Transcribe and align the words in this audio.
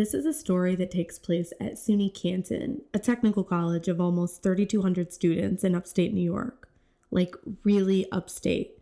This 0.00 0.14
is 0.14 0.24
a 0.24 0.32
story 0.32 0.76
that 0.76 0.90
takes 0.90 1.18
place 1.18 1.52
at 1.60 1.74
SUNY 1.74 2.14
Canton, 2.14 2.80
a 2.94 2.98
technical 2.98 3.44
college 3.44 3.86
of 3.86 4.00
almost 4.00 4.42
3,200 4.42 5.12
students 5.12 5.62
in 5.62 5.74
upstate 5.74 6.14
New 6.14 6.22
York. 6.22 6.70
Like, 7.10 7.34
really 7.64 8.10
upstate. 8.10 8.78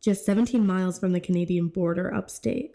Just 0.00 0.26
17 0.26 0.66
miles 0.66 0.98
from 0.98 1.12
the 1.12 1.20
Canadian 1.20 1.68
border 1.68 2.12
upstate. 2.12 2.74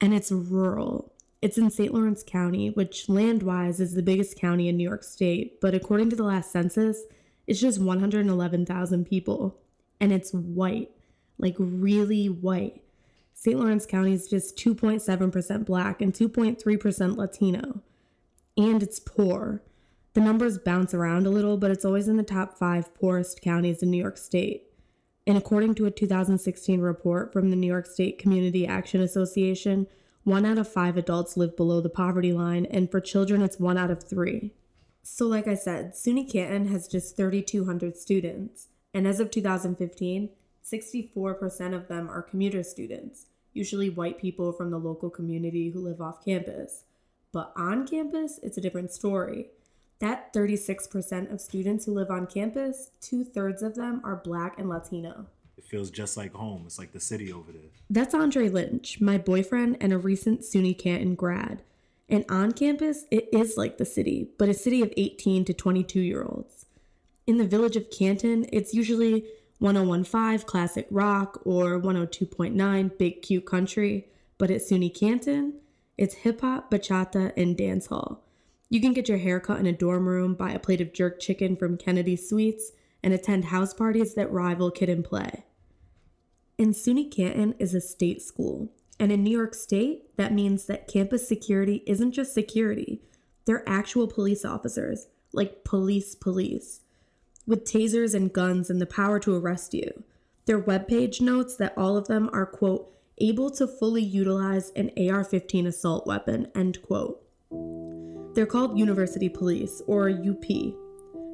And 0.00 0.14
it's 0.14 0.32
rural. 0.32 1.12
It's 1.42 1.58
in 1.58 1.70
St. 1.70 1.92
Lawrence 1.92 2.24
County, 2.26 2.70
which 2.70 3.10
land 3.10 3.42
wise 3.42 3.78
is 3.78 3.92
the 3.92 4.02
biggest 4.02 4.40
county 4.40 4.66
in 4.66 4.78
New 4.78 4.88
York 4.88 5.04
State, 5.04 5.60
but 5.60 5.74
according 5.74 6.08
to 6.08 6.16
the 6.16 6.22
last 6.22 6.50
census, 6.50 7.02
it's 7.46 7.60
just 7.60 7.78
111,000 7.78 9.04
people. 9.04 9.60
And 10.00 10.12
it's 10.12 10.32
white. 10.32 10.92
Like, 11.36 11.56
really 11.58 12.30
white. 12.30 12.80
St. 13.40 13.56
Lawrence 13.56 13.86
County 13.86 14.12
is 14.12 14.26
just 14.26 14.56
2.7% 14.56 15.64
black 15.64 16.02
and 16.02 16.12
2.3% 16.12 17.16
Latino. 17.16 17.82
And 18.56 18.82
it's 18.82 18.98
poor. 18.98 19.62
The 20.14 20.20
numbers 20.20 20.58
bounce 20.58 20.92
around 20.92 21.24
a 21.24 21.30
little, 21.30 21.56
but 21.56 21.70
it's 21.70 21.84
always 21.84 22.08
in 22.08 22.16
the 22.16 22.24
top 22.24 22.58
five 22.58 22.92
poorest 22.94 23.40
counties 23.40 23.80
in 23.80 23.92
New 23.92 24.02
York 24.02 24.18
State. 24.18 24.64
And 25.24 25.38
according 25.38 25.76
to 25.76 25.86
a 25.86 25.90
2016 25.92 26.80
report 26.80 27.32
from 27.32 27.50
the 27.50 27.56
New 27.56 27.68
York 27.68 27.86
State 27.86 28.18
Community 28.18 28.66
Action 28.66 29.00
Association, 29.00 29.86
one 30.24 30.44
out 30.44 30.58
of 30.58 30.66
five 30.66 30.96
adults 30.96 31.36
live 31.36 31.56
below 31.56 31.80
the 31.80 31.88
poverty 31.88 32.32
line, 32.32 32.66
and 32.66 32.90
for 32.90 33.00
children, 33.00 33.40
it's 33.40 33.60
one 33.60 33.78
out 33.78 33.92
of 33.92 34.02
three. 34.02 34.52
So, 35.04 35.28
like 35.28 35.46
I 35.46 35.54
said, 35.54 35.92
SUNY 35.92 36.28
Canton 36.32 36.66
has 36.72 36.88
just 36.88 37.16
3,200 37.16 37.96
students, 37.96 38.66
and 38.92 39.06
as 39.06 39.20
of 39.20 39.30
2015, 39.30 40.30
64% 40.70 41.74
of 41.74 41.88
them 41.88 42.08
are 42.10 42.22
commuter 42.22 42.62
students, 42.62 43.27
usually 43.52 43.90
white 43.90 44.18
people 44.18 44.52
from 44.52 44.70
the 44.70 44.78
local 44.78 45.10
community 45.10 45.70
who 45.70 45.80
live 45.80 46.00
off 46.00 46.24
campus. 46.24 46.84
But 47.32 47.52
on 47.56 47.86
campus, 47.86 48.40
it's 48.42 48.56
a 48.56 48.60
different 48.60 48.92
story. 48.92 49.48
That 50.00 50.32
36% 50.32 51.32
of 51.32 51.40
students 51.40 51.84
who 51.84 51.92
live 51.92 52.10
on 52.10 52.26
campus, 52.26 52.90
two 53.00 53.24
thirds 53.24 53.62
of 53.62 53.74
them 53.74 54.00
are 54.04 54.16
black 54.16 54.58
and 54.58 54.68
Latino. 54.68 55.26
It 55.56 55.64
feels 55.64 55.90
just 55.90 56.16
like 56.16 56.32
home. 56.32 56.62
It's 56.66 56.78
like 56.78 56.92
the 56.92 57.00
city 57.00 57.32
over 57.32 57.50
there. 57.50 57.70
That's 57.90 58.14
Andre 58.14 58.48
Lynch, 58.48 59.00
my 59.00 59.18
boyfriend 59.18 59.76
and 59.80 59.92
a 59.92 59.98
recent 59.98 60.42
SUNY 60.42 60.78
Canton 60.78 61.16
grad. 61.16 61.62
And 62.08 62.24
on 62.30 62.52
campus, 62.52 63.04
it 63.10 63.28
is 63.32 63.56
like 63.56 63.76
the 63.76 63.84
city, 63.84 64.30
but 64.38 64.48
a 64.48 64.54
city 64.54 64.82
of 64.82 64.92
18 64.96 65.44
to 65.46 65.52
22 65.52 66.00
year 66.00 66.22
olds. 66.22 66.66
In 67.26 67.36
the 67.36 67.46
village 67.46 67.76
of 67.76 67.90
Canton, 67.90 68.46
it's 68.52 68.72
usually 68.72 69.26
1015 69.58 70.46
classic 70.46 70.86
rock 70.90 71.40
or 71.44 71.80
102.9 71.80 72.98
big 72.98 73.22
cute 73.22 73.46
country, 73.46 74.08
but 74.38 74.50
at 74.50 74.60
SUNY 74.60 74.94
Canton, 74.94 75.54
it's 75.96 76.14
hip 76.14 76.42
hop, 76.42 76.70
bachata, 76.70 77.32
and 77.36 77.56
dance 77.56 77.86
hall. 77.86 78.24
You 78.70 78.80
can 78.80 78.92
get 78.92 79.08
your 79.08 79.18
hair 79.18 79.40
cut 79.40 79.58
in 79.58 79.66
a 79.66 79.72
dorm 79.72 80.06
room, 80.06 80.34
buy 80.34 80.52
a 80.52 80.58
plate 80.58 80.80
of 80.80 80.92
jerk 80.92 81.18
chicken 81.18 81.56
from 81.56 81.76
Kennedy 81.76 82.14
Suites, 82.14 82.72
and 83.02 83.12
attend 83.12 83.46
house 83.46 83.74
parties 83.74 84.14
that 84.14 84.30
rival 84.30 84.70
Kid 84.70 84.88
and 84.88 85.04
Play. 85.04 85.44
And 86.58 86.74
SUNY 86.74 87.10
Canton 87.10 87.54
is 87.58 87.74
a 87.74 87.80
state 87.80 88.22
school. 88.22 88.68
And 89.00 89.10
in 89.10 89.22
New 89.22 89.36
York 89.36 89.54
State, 89.54 90.16
that 90.16 90.32
means 90.32 90.66
that 90.66 90.88
campus 90.88 91.26
security 91.26 91.82
isn't 91.86 92.12
just 92.12 92.34
security, 92.34 93.00
they're 93.44 93.68
actual 93.68 94.06
police 94.06 94.44
officers, 94.44 95.06
like 95.32 95.64
police 95.64 96.14
police 96.14 96.80
with 97.48 97.64
tasers 97.64 98.14
and 98.14 98.32
guns 98.32 98.68
and 98.68 98.80
the 98.80 98.86
power 98.86 99.18
to 99.18 99.34
arrest 99.34 99.72
you. 99.72 100.04
Their 100.44 100.60
webpage 100.60 101.20
notes 101.20 101.56
that 101.56 101.76
all 101.76 101.96
of 101.96 102.06
them 102.06 102.28
are, 102.32 102.46
quote, 102.46 102.94
able 103.18 103.50
to 103.50 103.66
fully 103.66 104.02
utilize 104.02 104.70
an 104.76 104.90
AR 104.96 105.24
15 105.24 105.66
assault 105.66 106.06
weapon, 106.06 106.48
end 106.54 106.80
quote. 106.82 107.20
They're 108.34 108.46
called 108.46 108.78
University 108.78 109.28
Police, 109.28 109.82
or 109.86 110.10
UP. 110.10 110.44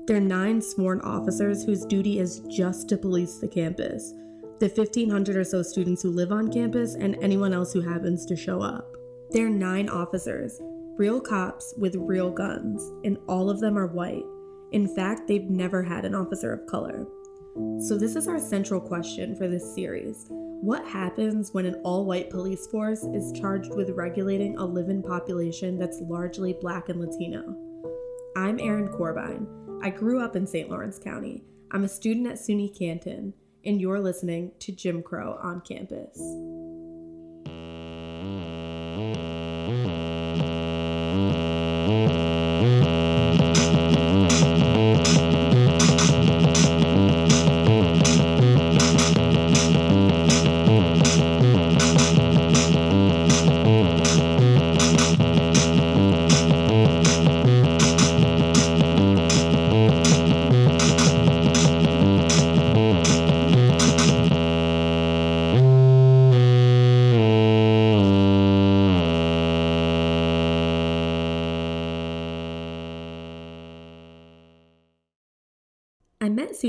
They're 0.06 0.20
nine 0.20 0.62
sworn 0.62 1.00
officers 1.00 1.64
whose 1.64 1.84
duty 1.84 2.20
is 2.20 2.40
just 2.48 2.88
to 2.88 2.96
police 2.96 3.38
the 3.38 3.48
campus, 3.48 4.12
the 4.60 4.68
1,500 4.68 5.36
or 5.36 5.44
so 5.44 5.62
students 5.62 6.02
who 6.02 6.10
live 6.10 6.30
on 6.32 6.52
campus, 6.52 6.94
and 6.94 7.16
anyone 7.20 7.52
else 7.52 7.72
who 7.72 7.80
happens 7.80 8.24
to 8.26 8.36
show 8.36 8.62
up. 8.62 8.86
They're 9.30 9.50
nine 9.50 9.88
officers, 9.88 10.60
real 10.96 11.20
cops 11.20 11.74
with 11.76 11.96
real 11.96 12.30
guns, 12.30 12.92
and 13.04 13.18
all 13.28 13.50
of 13.50 13.60
them 13.60 13.76
are 13.76 13.88
white. 13.88 14.24
In 14.74 14.88
fact, 14.88 15.28
they've 15.28 15.48
never 15.48 15.84
had 15.84 16.04
an 16.04 16.16
officer 16.16 16.52
of 16.52 16.66
color. 16.66 17.06
So, 17.78 17.96
this 17.96 18.16
is 18.16 18.26
our 18.26 18.40
central 18.40 18.80
question 18.80 19.36
for 19.36 19.46
this 19.46 19.72
series. 19.72 20.26
What 20.28 20.84
happens 20.84 21.54
when 21.54 21.64
an 21.64 21.80
all 21.84 22.04
white 22.04 22.28
police 22.28 22.66
force 22.66 23.04
is 23.04 23.38
charged 23.38 23.72
with 23.76 23.90
regulating 23.90 24.58
a 24.58 24.64
live 24.64 24.88
in 24.88 25.00
population 25.00 25.78
that's 25.78 26.00
largely 26.00 26.54
black 26.60 26.88
and 26.88 27.00
Latino? 27.00 27.54
I'm 28.36 28.58
Erin 28.58 28.88
Corbine. 28.88 29.46
I 29.80 29.90
grew 29.90 30.20
up 30.20 30.34
in 30.34 30.44
St. 30.44 30.68
Lawrence 30.68 30.98
County. 30.98 31.44
I'm 31.70 31.84
a 31.84 31.88
student 31.88 32.26
at 32.26 32.38
SUNY 32.38 32.76
Canton, 32.76 33.32
and 33.64 33.80
you're 33.80 34.00
listening 34.00 34.50
to 34.58 34.72
Jim 34.72 35.04
Crow 35.04 35.38
on 35.40 35.60
campus. 35.60 36.18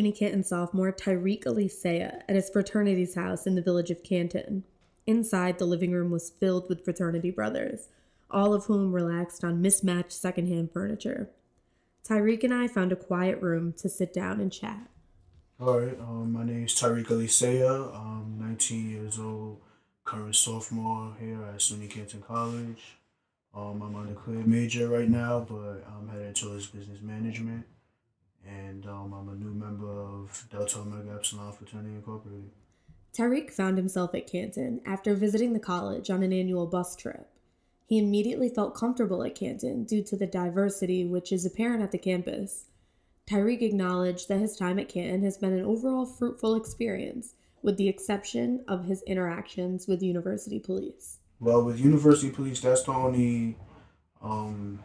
SUNY 0.06 0.16
Canton 0.16 0.44
sophomore 0.44 0.92
Tyreek 0.92 1.46
Alisea 1.46 2.22
at 2.30 2.36
his 2.36 2.52
fraternity's 2.52 3.16
house 3.16 3.48
in 3.48 3.56
the 3.56 3.62
village 3.62 3.90
of 3.90 4.04
Canton. 4.04 4.64
Inside, 5.08 5.58
the 5.58 5.66
living 5.66 5.94
room 5.94 6.12
was 6.12 6.30
filled 6.30 6.70
with 6.70 6.86
fraternity 6.86 7.32
brothers, 7.32 7.88
all 8.30 8.54
of 8.54 8.66
whom 8.66 8.94
relaxed 8.94 9.44
on 9.44 9.64
mismatched 9.64 10.12
secondhand 10.12 10.72
furniture. 10.72 11.32
Tyreek 12.08 12.44
and 12.44 12.54
I 12.54 12.68
found 12.68 12.92
a 12.92 12.96
quiet 12.96 13.42
room 13.42 13.74
to 13.78 13.90
sit 13.90 14.14
down 14.14 14.40
and 14.40 14.54
chat. 14.54 14.90
All 15.60 15.80
right, 15.80 16.00
um, 16.00 16.34
my 16.34 16.44
name 16.44 16.66
is 16.66 16.74
Tyreek 16.74 17.08
Alisea. 17.08 17.92
I'm 17.96 18.38
19 18.40 18.88
years 18.88 19.18
old, 19.18 19.60
current 20.04 20.36
sophomore 20.36 21.16
here 21.20 21.42
at 21.46 21.62
SUNY 21.62 21.90
Canton 21.90 22.22
College. 22.22 23.00
Um, 23.56 23.82
I'm 23.82 23.96
on 23.96 24.10
the 24.10 24.14
clear 24.14 24.44
major 24.46 24.88
right 24.88 25.10
now, 25.10 25.40
but 25.50 25.84
I'm 25.88 26.10
headed 26.10 26.36
towards 26.36 26.68
business 26.68 27.02
management 27.02 27.66
and 28.48 28.86
um, 28.86 29.14
I'm 29.14 29.30
a 29.30 29.36
new 29.36 29.54
member 29.54 30.02
of 30.02 30.48
Delta 30.52 30.80
Omega 30.80 31.14
Epsilon 31.16 31.54
Fraternity 31.54 31.96
Incorporated. 31.96 32.52
Tyreek 33.14 33.52
found 33.52 33.78
himself 33.78 34.14
at 34.14 34.30
Canton 34.30 34.82
after 34.86 35.16
visiting 35.16 35.54
the 35.54 35.60
college 35.60 36.10
on 36.10 36.22
an 36.22 36.34
annual 36.34 36.68
bus 36.68 36.96
trip. 36.96 37.30
He 37.88 37.98
immediately 37.98 38.50
felt 38.50 38.76
comfortable 38.76 39.24
at 39.24 39.36
Canton 39.36 39.84
due 39.84 40.04
to 40.04 40.18
the 40.18 40.28
diversity 40.28 41.06
which 41.06 41.32
is 41.32 41.46
apparent 41.46 41.82
at 41.82 41.92
the 41.92 41.98
campus. 41.98 42.66
Tyreek 43.28 43.62
acknowledged 43.62 44.28
that 44.28 44.40
his 44.40 44.56
time 44.56 44.80
at 44.80 44.90
Canton 44.90 45.24
has 45.24 45.38
been 45.38 45.54
an 45.54 45.66
overall 45.66 46.06
fruitful 46.06 46.56
experience, 46.56 47.36
with 47.62 47.78
the 47.78 47.88
exception 47.88 48.64
of 48.68 48.86
his 48.86 49.02
interactions 49.04 49.88
with 49.88 50.04
university 50.04 50.60
police. 50.60 51.20
Well, 51.40 51.64
with 51.64 51.80
university 51.80 52.30
police, 52.30 52.62
that's 52.62 52.84
the 52.84 52.92
only 52.92 53.56
um, 54.22 54.80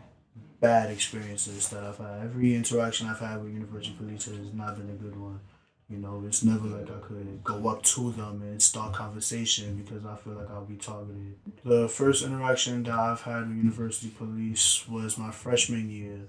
bad 0.61 0.91
experiences 0.91 1.69
that 1.71 1.83
I've 1.83 1.99
had. 1.99 2.23
Every 2.25 2.55
interaction 2.55 3.09
I've 3.09 3.21
had 3.21 3.43
with 3.43 3.53
university 3.53 3.95
police 3.97 4.27
has 4.27 4.53
not 4.53 4.77
been 4.77 4.91
a 4.91 4.93
good 4.93 5.19
one. 5.19 5.41
You 5.89 5.97
know, 5.99 6.23
it's 6.25 6.45
never 6.45 6.69
like 6.69 6.89
I 6.89 7.01
could 7.01 7.43
go 7.43 7.69
up 7.69 7.83
to 7.83 8.12
them 8.12 8.43
and 8.43 8.62
start 8.62 8.93
conversation 8.93 9.83
because 9.83 10.07
I 10.07 10.15
feel 10.17 10.35
like 10.35 10.49
I'll 10.49 10.65
be 10.65 10.77
targeted. 10.77 11.35
The 11.65 11.89
first 11.89 12.25
interaction 12.25 12.85
that 12.85 12.95
I've 12.95 13.23
had 13.23 13.49
with 13.49 13.57
university 13.57 14.11
police 14.11 14.87
was 14.89 15.19
my 15.19 15.33
freshman 15.33 15.91
year, 15.91 16.21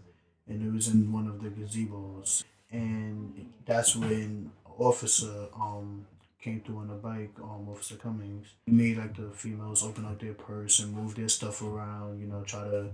and 0.48 0.66
it 0.66 0.74
was 0.74 0.88
in 0.88 1.12
one 1.12 1.28
of 1.28 1.44
the 1.44 1.50
gazebos, 1.50 2.44
and 2.72 3.52
that's 3.66 3.96
when 3.96 4.52
officer 4.80 5.48
um 5.54 6.08
came 6.42 6.60
through 6.62 6.80
on 6.80 6.90
a 6.90 6.96
bike, 6.96 7.32
um, 7.44 7.68
Officer 7.70 7.96
Cummings. 7.96 8.48
He 8.66 8.72
made 8.72 8.98
like 8.98 9.16
the 9.16 9.30
females 9.30 9.84
open 9.84 10.06
up 10.06 10.20
their 10.20 10.34
purse 10.34 10.80
and 10.80 10.92
move 10.92 11.14
their 11.14 11.30
stuff 11.30 11.62
around, 11.62 12.20
you 12.20 12.26
know, 12.26 12.42
try 12.44 12.64
to 12.64 12.90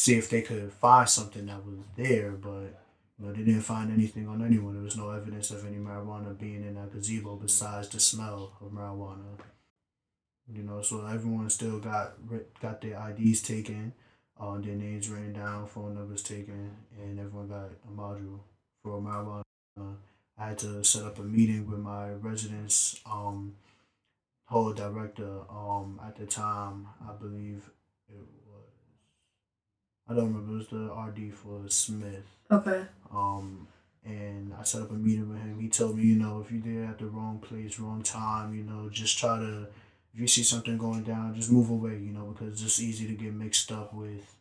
see 0.00 0.16
if 0.18 0.26
they 0.30 0.42
could 0.42 0.72
find 0.72 1.08
something 1.08 1.46
that 1.46 1.64
was 1.66 1.78
there, 1.96 2.32
but 2.32 2.68
you 3.18 3.20
know, 3.26 3.32
they 3.32 3.42
didn't 3.48 3.62
find 3.74 3.92
anything 3.92 4.26
on 4.28 4.44
anyone. 4.44 4.74
There 4.74 4.82
was 4.90 4.96
no 4.96 5.10
evidence 5.10 5.50
of 5.50 5.66
any 5.66 5.76
marijuana 5.76 6.38
being 6.38 6.62
in 6.68 6.74
that 6.76 6.92
gazebo 6.92 7.36
besides 7.36 7.88
the 7.90 8.00
smell 8.00 8.52
of 8.60 8.72
marijuana. 8.72 9.28
You 10.52 10.62
know, 10.64 10.82
so 10.82 11.06
everyone 11.06 11.48
still 11.50 11.78
got 11.78 12.14
got 12.60 12.80
their 12.80 12.98
IDs 13.10 13.42
taken. 13.42 13.92
uh, 14.40 14.58
their 14.58 14.74
names 14.76 15.08
written 15.10 15.34
down, 15.34 15.66
phone 15.68 15.94
numbers 15.94 16.22
taken, 16.22 16.70
and 16.98 17.20
everyone 17.20 17.48
got 17.48 17.70
a 17.88 17.92
module 17.92 18.40
for 18.82 19.00
marijuana. 19.00 19.42
I 20.38 20.48
had 20.48 20.58
to 20.60 20.82
set 20.84 21.04
up 21.04 21.18
a 21.18 21.22
meeting 21.22 21.70
with 21.70 21.80
my 21.80 22.10
residence 22.12 23.00
um, 23.06 23.56
whole 24.46 24.72
director. 24.72 25.42
Um, 25.50 26.00
at 26.06 26.16
the 26.16 26.26
time, 26.26 26.88
I 27.08 27.12
believe 27.14 27.70
it. 28.08 28.26
I 30.10 30.14
don't 30.14 30.32
remember. 30.34 30.52
It 30.54 30.58
was 30.58 30.68
the 30.68 30.92
RD 30.92 31.32
for 31.34 31.62
Smith. 31.68 32.24
Okay. 32.50 32.82
Um, 33.12 33.68
and 34.04 34.52
I 34.58 34.64
set 34.64 34.82
up 34.82 34.90
a 34.90 34.94
meeting 34.94 35.28
with 35.28 35.38
him. 35.38 35.60
He 35.60 35.68
told 35.68 35.96
me, 35.96 36.04
you 36.04 36.16
know, 36.16 36.40
if 36.44 36.50
you're 36.50 36.60
there 36.62 36.90
at 36.90 36.98
the 36.98 37.06
wrong 37.06 37.38
place, 37.38 37.78
wrong 37.78 38.02
time, 38.02 38.54
you 38.54 38.64
know, 38.64 38.88
just 38.90 39.18
try 39.18 39.38
to, 39.38 39.66
if 40.14 40.20
you 40.20 40.26
see 40.26 40.42
something 40.42 40.76
going 40.78 41.04
down, 41.04 41.34
just 41.34 41.52
move 41.52 41.70
away, 41.70 41.92
you 41.92 42.10
know, 42.12 42.26
because 42.26 42.54
it's 42.54 42.62
just 42.62 42.80
easy 42.80 43.06
to 43.06 43.12
get 43.14 43.32
mixed 43.34 43.70
up 43.70 43.94
with, 43.94 44.34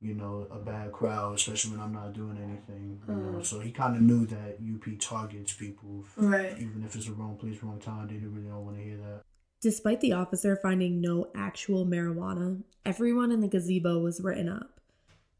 you 0.00 0.14
know, 0.14 0.48
a 0.50 0.58
bad 0.58 0.90
crowd, 0.90 1.34
especially 1.36 1.72
when 1.72 1.80
I'm 1.80 1.92
not 1.92 2.14
doing 2.14 2.36
anything. 2.38 3.00
You 3.06 3.14
know, 3.14 3.38
Mm. 3.38 3.46
so 3.46 3.60
he 3.60 3.70
kind 3.70 3.94
of 3.94 4.02
knew 4.02 4.26
that 4.26 4.58
UP 4.60 4.96
targets 4.98 5.52
people, 5.52 6.00
if- 6.04 6.14
Right. 6.16 6.58
even 6.58 6.82
if 6.84 6.96
it's 6.96 7.06
the 7.06 7.12
wrong 7.12 7.36
place, 7.36 7.62
wrong 7.62 7.78
time. 7.78 8.08
They 8.08 8.16
really 8.16 8.48
don't 8.48 8.64
want 8.64 8.78
to 8.78 8.82
hear 8.82 8.96
that. 8.96 9.22
Despite 9.60 10.00
the 10.00 10.12
officer 10.12 10.56
finding 10.56 11.00
no 11.00 11.30
actual 11.36 11.86
marijuana, 11.86 12.64
everyone 12.84 13.30
in 13.30 13.40
the 13.42 13.46
gazebo 13.48 14.00
was 14.00 14.20
written 14.20 14.48
up. 14.48 14.71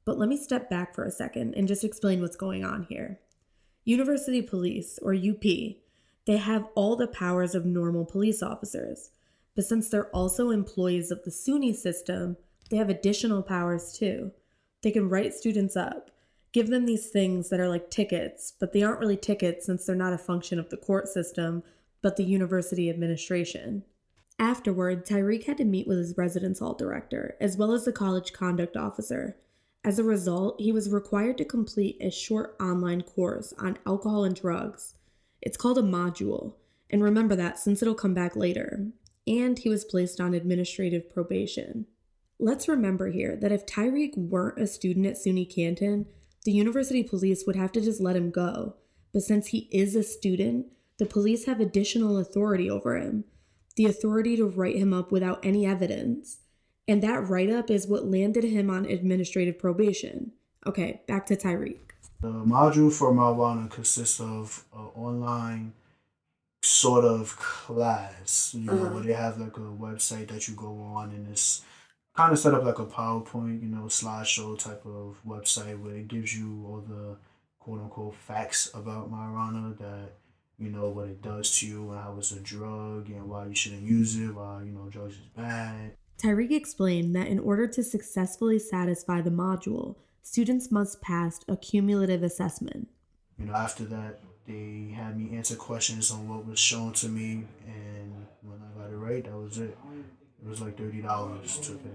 But 0.04 0.18
let 0.18 0.28
me 0.28 0.36
step 0.36 0.68
back 0.68 0.94
for 0.94 1.04
a 1.04 1.10
second 1.10 1.54
and 1.54 1.68
just 1.68 1.84
explain 1.84 2.20
what's 2.20 2.36
going 2.36 2.64
on 2.64 2.86
here. 2.88 3.20
University 3.84 4.42
Police, 4.42 4.98
or 5.02 5.14
UP, 5.14 5.42
they 5.42 6.36
have 6.36 6.68
all 6.74 6.96
the 6.96 7.06
powers 7.06 7.54
of 7.54 7.64
normal 7.66 8.04
police 8.04 8.42
officers. 8.42 9.10
But 9.54 9.64
since 9.64 9.88
they're 9.88 10.08
also 10.10 10.50
employees 10.50 11.10
of 11.10 11.24
the 11.24 11.30
SUNY 11.30 11.74
system, 11.74 12.36
they 12.70 12.76
have 12.76 12.88
additional 12.88 13.42
powers 13.42 13.92
too. 13.92 14.32
They 14.82 14.90
can 14.90 15.08
write 15.08 15.34
students 15.34 15.76
up, 15.76 16.10
give 16.52 16.68
them 16.68 16.86
these 16.86 17.10
things 17.10 17.48
that 17.50 17.60
are 17.60 17.68
like 17.68 17.90
tickets, 17.90 18.52
but 18.58 18.72
they 18.72 18.82
aren't 18.82 19.00
really 19.00 19.16
tickets 19.16 19.66
since 19.66 19.84
they're 19.84 19.94
not 19.96 20.12
a 20.12 20.18
function 20.18 20.58
of 20.58 20.70
the 20.70 20.76
court 20.76 21.08
system, 21.08 21.62
but 22.00 22.16
the 22.16 22.24
university 22.24 22.88
administration. 22.88 23.84
Afterward, 24.38 25.06
Tyreek 25.06 25.44
had 25.44 25.58
to 25.58 25.64
meet 25.64 25.86
with 25.86 25.98
his 25.98 26.16
residence 26.16 26.58
hall 26.58 26.74
director, 26.74 27.36
as 27.40 27.56
well 27.56 27.72
as 27.72 27.84
the 27.84 27.92
college 27.92 28.32
conduct 28.32 28.76
officer. 28.76 29.36
As 29.84 29.98
a 29.98 30.04
result, 30.04 30.60
he 30.60 30.70
was 30.70 30.90
required 30.90 31.38
to 31.38 31.44
complete 31.44 31.96
a 32.00 32.10
short 32.10 32.56
online 32.60 33.02
course 33.02 33.52
on 33.58 33.78
alcohol 33.84 34.24
and 34.24 34.34
drugs. 34.34 34.94
It's 35.40 35.56
called 35.56 35.78
a 35.78 35.82
module, 35.82 36.54
and 36.88 37.02
remember 37.02 37.34
that 37.34 37.58
since 37.58 37.82
it'll 37.82 37.94
come 37.94 38.14
back 38.14 38.36
later. 38.36 38.86
And 39.26 39.58
he 39.58 39.68
was 39.68 39.84
placed 39.84 40.20
on 40.20 40.34
administrative 40.34 41.12
probation. 41.12 41.86
Let's 42.38 42.68
remember 42.68 43.10
here 43.10 43.36
that 43.36 43.52
if 43.52 43.66
Tyreek 43.66 44.16
weren't 44.16 44.60
a 44.60 44.66
student 44.66 45.06
at 45.06 45.16
SUNY 45.16 45.52
Canton, 45.52 46.06
the 46.44 46.52
university 46.52 47.02
police 47.02 47.44
would 47.46 47.56
have 47.56 47.72
to 47.72 47.80
just 47.80 48.00
let 48.00 48.16
him 48.16 48.30
go. 48.30 48.76
But 49.12 49.22
since 49.22 49.48
he 49.48 49.68
is 49.70 49.94
a 49.94 50.02
student, 50.02 50.66
the 50.98 51.06
police 51.06 51.46
have 51.46 51.60
additional 51.60 52.18
authority 52.18 52.70
over 52.70 52.96
him 52.96 53.24
the 53.76 53.86
authority 53.86 54.36
to 54.36 54.46
write 54.46 54.76
him 54.76 54.92
up 54.92 55.10
without 55.10 55.44
any 55.44 55.66
evidence. 55.66 56.38
And 56.92 57.02
that 57.02 57.26
write 57.30 57.48
up 57.48 57.70
is 57.70 57.86
what 57.86 58.04
landed 58.04 58.44
him 58.44 58.68
on 58.68 58.84
administrative 58.84 59.58
probation. 59.58 60.32
Okay, 60.66 61.00
back 61.08 61.24
to 61.28 61.36
Tyreek. 61.36 61.78
The 62.20 62.28
module 62.28 62.92
for 62.92 63.10
marijuana 63.14 63.70
consists 63.70 64.20
of 64.20 64.64
an 64.74 64.88
online 64.94 65.72
sort 66.62 67.06
of 67.06 67.34
class, 67.38 68.52
you 68.54 68.60
know, 68.66 68.74
Uh-huh. 68.74 68.90
where 68.94 69.02
they 69.02 69.14
have 69.14 69.38
like 69.38 69.56
a 69.56 69.60
website 69.86 70.28
that 70.28 70.46
you 70.48 70.54
go 70.54 70.72
on 70.82 71.10
and 71.10 71.26
it's 71.28 71.62
kind 72.14 72.30
of 72.30 72.38
set 72.38 72.52
up 72.52 72.62
like 72.62 72.78
a 72.78 72.84
PowerPoint, 72.84 73.62
you 73.62 73.68
know, 73.68 73.84
slideshow 73.84 74.58
type 74.58 74.84
of 74.84 75.16
website 75.26 75.80
where 75.82 75.96
it 75.96 76.08
gives 76.08 76.36
you 76.38 76.46
all 76.66 76.82
the 76.94 77.16
quote 77.58 77.80
unquote 77.80 78.14
facts 78.16 78.70
about 78.74 79.10
marijuana 79.10 79.76
that 79.78 80.08
you 80.58 80.68
know 80.68 80.88
what 80.90 81.08
it 81.08 81.22
does 81.22 81.58
to 81.58 81.66
you 81.66 81.90
and 81.92 82.00
how 82.04 82.14
it's 82.18 82.32
a 82.32 82.40
drug 82.40 83.08
and 83.08 83.28
why 83.30 83.46
you 83.46 83.54
shouldn't 83.54 83.82
use 83.82 84.12
it, 84.16 84.34
why 84.34 84.62
you 84.66 84.72
know 84.72 84.86
drugs 84.90 85.14
is 85.14 85.26
bad. 85.34 85.96
Tyreek 86.22 86.52
explained 86.52 87.16
that 87.16 87.26
in 87.26 87.38
order 87.40 87.66
to 87.66 87.82
successfully 87.82 88.58
satisfy 88.58 89.20
the 89.20 89.30
module, 89.30 89.96
students 90.22 90.70
must 90.70 91.00
pass 91.02 91.40
a 91.48 91.56
cumulative 91.56 92.22
assessment. 92.22 92.88
You 93.38 93.46
know, 93.46 93.54
after 93.54 93.84
that, 93.86 94.20
they 94.46 94.94
had 94.94 95.18
me 95.18 95.36
answer 95.36 95.56
questions 95.56 96.10
on 96.10 96.28
what 96.28 96.46
was 96.46 96.58
shown 96.58 96.92
to 96.94 97.08
me, 97.08 97.44
and 97.66 98.26
when 98.42 98.60
I 98.60 98.80
got 98.80 98.92
it 98.92 98.96
right, 98.96 99.24
that 99.24 99.36
was 99.36 99.58
it. 99.58 99.76
It 100.44 100.48
was 100.48 100.60
like 100.60 100.76
thirty 100.76 101.02
dollars 101.02 101.58
to 101.58 101.72
pay. 101.72 101.90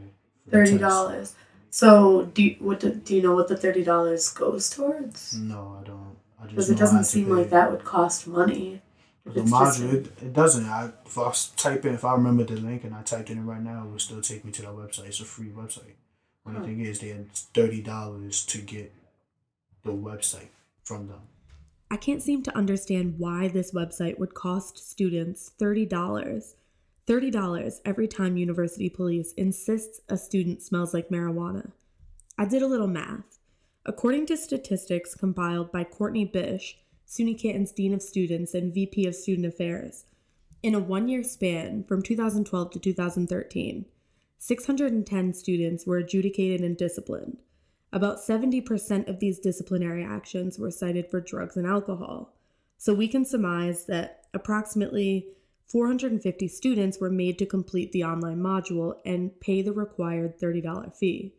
Thirty 0.49 0.77
dollars. 0.77 1.35
So 1.69 2.25
do 2.33 2.43
you, 2.43 2.55
what 2.59 2.79
do, 2.79 2.93
do 2.93 3.15
you 3.15 3.21
know 3.21 3.35
what 3.35 3.47
the 3.47 3.57
thirty 3.57 3.83
dollars 3.83 4.29
goes 4.29 4.69
towards? 4.69 5.37
No, 5.37 5.77
I 5.81 5.85
don't. 5.85 6.15
I 6.39 6.43
just 6.43 6.51
Because 6.51 6.69
it 6.69 6.77
doesn't 6.77 7.03
seem 7.05 7.29
like 7.29 7.49
that 7.49 7.71
would 7.71 7.83
cost 7.83 8.27
money. 8.27 8.81
If 9.27 9.33
The 9.33 9.41
it's 9.41 9.51
just- 9.51 9.81
it, 9.81 10.05
it 10.21 10.33
doesn't. 10.33 10.65
I 10.65 10.91
if 11.05 11.17
I 11.17 11.31
type 11.55 11.85
in, 11.85 11.93
if 11.93 12.05
I 12.05 12.13
remember 12.13 12.43
the 12.43 12.55
link 12.55 12.83
and 12.83 12.95
I 12.95 13.01
typed 13.03 13.29
in 13.29 13.37
it 13.37 13.41
right 13.41 13.61
now, 13.61 13.85
it 13.85 13.89
would 13.91 14.01
still 14.01 14.21
take 14.21 14.43
me 14.45 14.51
to 14.53 14.61
that 14.63 14.71
website. 14.71 15.07
It's 15.07 15.19
a 15.19 15.25
free 15.25 15.49
website. 15.49 15.95
Only 16.45 16.59
Huh. 16.59 16.65
thing 16.65 16.79
is, 16.81 16.99
they 16.99 17.09
had 17.09 17.31
thirty 17.31 17.81
dollars 17.81 18.45
to 18.47 18.59
get 18.59 18.93
the 19.83 19.91
website 19.91 20.49
from 20.83 21.07
them. 21.07 21.21
I 21.89 21.97
can't 21.97 22.21
seem 22.21 22.43
to 22.43 22.55
understand 22.57 23.15
why 23.17 23.47
this 23.47 23.71
website 23.73 24.19
would 24.19 24.33
cost 24.33 24.77
students 24.77 25.51
$30. 25.57 26.55
$30 27.07 27.79
every 27.85 28.07
time 28.07 28.35
University 28.35 28.89
Police 28.89 29.31
insists 29.33 30.01
a 30.09 30.17
student 30.17 30.61
smells 30.61 30.93
like 30.93 31.07
marijuana. 31.09 31.71
I 32.37 32.43
did 32.45 32.61
a 32.61 32.67
little 32.67 32.87
math. 32.87 33.39
According 33.85 34.25
to 34.27 34.35
statistics 34.37 35.15
compiled 35.15 35.71
by 35.71 35.85
Courtney 35.85 36.25
Bish, 36.25 36.77
SUNY 37.09 37.39
Canton's 37.41 37.71
Dean 37.71 37.93
of 37.93 38.01
Students 38.01 38.53
and 38.53 38.73
VP 38.73 39.07
of 39.07 39.15
Student 39.15 39.47
Affairs, 39.47 40.03
in 40.61 40.75
a 40.75 40.79
one 40.79 41.07
year 41.07 41.23
span 41.23 41.85
from 41.85 42.01
2012 42.01 42.71
to 42.71 42.79
2013, 42.79 43.85
610 44.37 45.33
students 45.33 45.87
were 45.87 45.97
adjudicated 45.97 46.59
and 46.59 46.75
disciplined. 46.75 47.37
About 47.93 48.17
70% 48.17 49.07
of 49.07 49.21
these 49.21 49.39
disciplinary 49.39 50.03
actions 50.03 50.59
were 50.59 50.69
cited 50.69 51.09
for 51.09 51.21
drugs 51.21 51.55
and 51.55 51.65
alcohol. 51.65 52.33
So 52.77 52.93
we 52.93 53.07
can 53.07 53.23
surmise 53.23 53.85
that 53.85 54.25
approximately 54.33 55.27
450 55.67 56.49
students 56.49 56.99
were 56.99 57.09
made 57.09 57.39
to 57.39 57.45
complete 57.45 57.93
the 57.93 58.03
online 58.03 58.39
module 58.39 58.95
and 59.05 59.39
pay 59.39 59.61
the 59.61 59.71
required 59.71 60.37
$30 60.37 60.93
fee. 60.93 61.33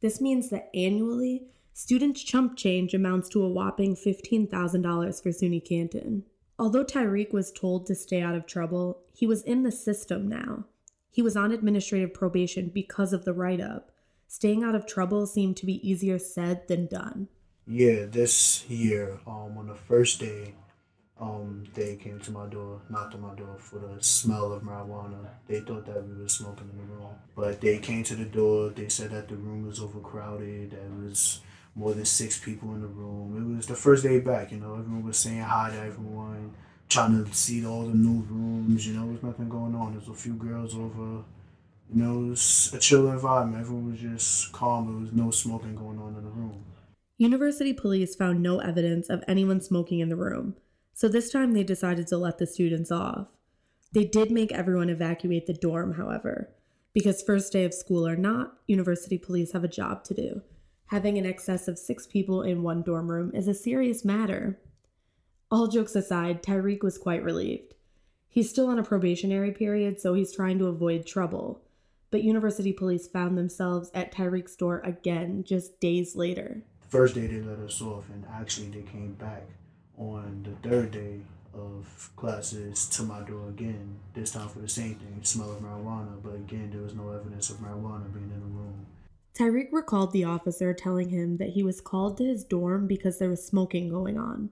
This 0.00 0.22
means 0.22 0.48
that 0.48 0.70
annually, 0.74 1.48
students' 1.74 2.22
chump 2.22 2.56
change 2.56 2.94
amounts 2.94 3.28
to 3.28 3.42
a 3.42 3.48
whopping 3.48 3.96
$15,000 3.96 5.22
for 5.22 5.28
SUNY 5.30 5.62
Canton. 5.68 6.22
Although 6.56 6.84
Tyreek 6.84 7.32
was 7.32 7.52
told 7.52 7.84
to 7.86 7.96
stay 7.96 8.22
out 8.22 8.36
of 8.36 8.46
trouble, 8.46 9.00
he 9.12 9.26
was 9.26 9.42
in 9.42 9.64
the 9.64 9.72
system 9.72 10.28
now. 10.28 10.66
He 11.10 11.20
was 11.20 11.36
on 11.36 11.50
administrative 11.50 12.14
probation 12.14 12.70
because 12.72 13.12
of 13.12 13.24
the 13.24 13.34
write 13.34 13.60
up. 13.60 13.90
Staying 14.28 14.62
out 14.62 14.76
of 14.76 14.86
trouble 14.86 15.26
seemed 15.26 15.56
to 15.58 15.66
be 15.66 15.86
easier 15.88 16.18
said 16.18 16.66
than 16.68 16.86
done. 16.86 17.28
Yeah, 17.66 18.06
this 18.06 18.68
year, 18.68 19.18
um, 19.26 19.58
on 19.58 19.66
the 19.66 19.74
first 19.74 20.20
day, 20.20 20.54
um, 21.20 21.64
they 21.74 21.96
came 21.96 22.20
to 22.20 22.30
my 22.30 22.46
door, 22.46 22.82
knocked 22.88 23.14
on 23.14 23.22
my 23.22 23.34
door 23.34 23.56
for 23.58 23.78
the 23.78 24.02
smell 24.02 24.52
of 24.52 24.62
marijuana. 24.62 25.28
They 25.48 25.60
thought 25.60 25.86
that 25.86 26.06
we 26.06 26.22
were 26.22 26.28
smoking 26.28 26.70
in 26.72 26.78
the 26.78 26.94
room, 26.94 27.14
but 27.34 27.60
they 27.60 27.78
came 27.78 28.02
to 28.04 28.14
the 28.14 28.24
door. 28.24 28.70
They 28.70 28.88
said 28.88 29.10
that 29.10 29.28
the 29.28 29.36
room 29.36 29.66
was 29.66 29.80
overcrowded. 29.80 30.72
There 30.72 31.06
was 31.06 31.40
more 31.76 31.92
than 31.92 32.04
six 32.04 32.38
people 32.38 32.72
in 32.74 32.80
the 32.80 32.86
room. 32.86 33.36
It 33.36 33.56
was 33.56 33.66
the 33.66 33.74
first 33.74 34.02
day 34.02 34.20
back. 34.20 34.52
You 34.52 34.58
know, 34.58 34.74
everyone 34.74 35.04
was 35.04 35.16
saying 35.16 35.40
hi 35.40 35.70
to 35.70 35.78
everyone, 35.78 36.54
trying 36.88 37.24
to 37.24 37.34
see 37.34 37.66
all 37.66 37.82
the 37.82 37.94
new 37.94 38.22
rooms. 38.28 38.86
You 38.86 38.94
know, 38.94 39.04
there 39.04 39.12
was 39.12 39.22
nothing 39.22 39.48
going 39.48 39.74
on. 39.74 39.92
There 39.92 40.00
was 40.00 40.08
a 40.08 40.14
few 40.14 40.34
girls 40.34 40.74
over. 40.74 41.24
You 41.92 42.02
know, 42.02 42.24
it 42.26 42.30
was 42.30 42.72
a 42.74 42.78
chill 42.78 43.10
environment. 43.10 43.60
Everyone 43.60 43.90
was 43.90 44.00
just 44.00 44.52
calm. 44.52 44.86
There 44.86 45.00
was 45.00 45.12
no 45.12 45.30
smoking 45.30 45.74
going 45.74 45.98
on 45.98 46.14
in 46.16 46.24
the 46.24 46.30
room. 46.30 46.64
University 47.16 47.72
police 47.72 48.16
found 48.16 48.42
no 48.42 48.58
evidence 48.58 49.08
of 49.08 49.22
anyone 49.28 49.60
smoking 49.60 50.00
in 50.00 50.08
the 50.08 50.16
room, 50.16 50.56
so 50.92 51.06
this 51.06 51.30
time 51.30 51.52
they 51.52 51.62
decided 51.62 52.08
to 52.08 52.16
let 52.16 52.38
the 52.38 52.46
students 52.46 52.90
off. 52.90 53.28
They 53.92 54.04
did 54.04 54.32
make 54.32 54.50
everyone 54.50 54.90
evacuate 54.90 55.46
the 55.46 55.54
dorm, 55.54 55.94
however, 55.94 56.50
because 56.92 57.22
first 57.22 57.52
day 57.52 57.64
of 57.64 57.72
school 57.72 58.04
or 58.04 58.16
not, 58.16 58.54
university 58.66 59.16
police 59.16 59.52
have 59.52 59.62
a 59.62 59.68
job 59.68 60.02
to 60.04 60.14
do. 60.14 60.42
Having 60.94 61.18
an 61.18 61.26
excess 61.26 61.66
of 61.66 61.76
six 61.76 62.06
people 62.06 62.42
in 62.42 62.62
one 62.62 62.82
dorm 62.82 63.10
room 63.10 63.32
is 63.34 63.48
a 63.48 63.52
serious 63.52 64.04
matter. 64.04 64.60
All 65.50 65.66
jokes 65.66 65.96
aside, 65.96 66.40
Tyreek 66.40 66.84
was 66.84 66.98
quite 66.98 67.24
relieved. 67.24 67.74
He's 68.28 68.48
still 68.48 68.68
on 68.68 68.78
a 68.78 68.84
probationary 68.84 69.50
period, 69.50 70.00
so 70.00 70.14
he's 70.14 70.32
trying 70.32 70.56
to 70.60 70.68
avoid 70.68 71.04
trouble. 71.04 71.60
But 72.12 72.22
university 72.22 72.72
police 72.72 73.08
found 73.08 73.36
themselves 73.36 73.90
at 73.92 74.12
Tyreek's 74.12 74.54
door 74.54 74.82
again 74.84 75.42
just 75.42 75.80
days 75.80 76.14
later. 76.14 76.62
first 76.88 77.16
day 77.16 77.26
they 77.26 77.40
let 77.40 77.58
us 77.58 77.82
off 77.82 78.04
and 78.10 78.24
actually 78.32 78.68
they 78.68 78.82
came 78.82 79.14
back 79.14 79.42
on 79.98 80.46
the 80.48 80.68
third 80.68 80.92
day 80.92 81.18
of 81.52 82.12
classes 82.14 82.88
to 82.90 83.02
my 83.02 83.20
door 83.22 83.48
again 83.48 83.96
this 84.14 84.30
time 84.30 84.48
for 84.48 84.60
the 84.60 84.68
same 84.68 84.94
thing 84.94 85.18
smell 85.22 85.50
of 85.50 85.58
marijuana 85.58 86.22
but 86.22 86.34
again 86.34 86.70
there 86.72 86.82
was 86.82 86.94
no 86.94 87.10
evidence 87.10 87.50
of 87.50 87.56
marijuana 87.56 88.12
being 88.12 88.30
in 88.32 88.40
the 88.40 88.46
room 88.46 88.86
Tyreek 89.36 89.68
recalled 89.72 90.12
the 90.12 90.24
officer 90.24 90.72
telling 90.72 91.08
him 91.08 91.38
that 91.38 91.50
he 91.50 91.62
was 91.62 91.80
called 91.80 92.16
to 92.18 92.24
his 92.24 92.44
dorm 92.44 92.86
because 92.86 93.18
there 93.18 93.30
was 93.30 93.44
smoking 93.44 93.88
going 93.88 94.18
on. 94.18 94.50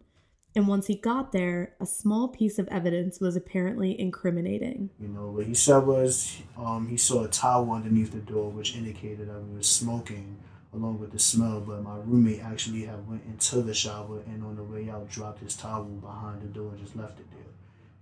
And 0.54 0.68
once 0.68 0.88
he 0.88 0.96
got 0.96 1.32
there, 1.32 1.74
a 1.80 1.86
small 1.86 2.28
piece 2.28 2.58
of 2.58 2.68
evidence 2.68 3.20
was 3.20 3.36
apparently 3.36 3.98
incriminating. 3.98 4.90
You 5.00 5.08
know, 5.08 5.28
what 5.28 5.46
he 5.46 5.54
said 5.54 5.86
was 5.86 6.36
um, 6.58 6.88
he 6.88 6.96
saw 6.96 7.24
a 7.24 7.28
towel 7.28 7.70
underneath 7.70 8.12
the 8.12 8.18
door, 8.18 8.50
which 8.50 8.76
indicated 8.76 9.28
that 9.28 9.42
we 9.42 9.56
were 9.56 9.62
smoking 9.62 10.36
along 10.74 10.98
with 10.98 11.12
the 11.12 11.18
smell. 11.18 11.60
But 11.60 11.82
my 11.82 11.96
roommate 12.04 12.44
actually 12.44 12.84
had 12.84 13.08
went 13.08 13.22
into 13.24 13.62
the 13.62 13.72
shower 13.72 14.20
and 14.26 14.44
on 14.44 14.56
the 14.56 14.64
way 14.64 14.90
out 14.90 15.08
dropped 15.08 15.40
his 15.40 15.56
towel 15.56 15.84
behind 15.84 16.42
the 16.42 16.48
door 16.48 16.72
and 16.72 16.80
just 16.80 16.96
left 16.96 17.18
it 17.18 17.30
there. 17.30 17.40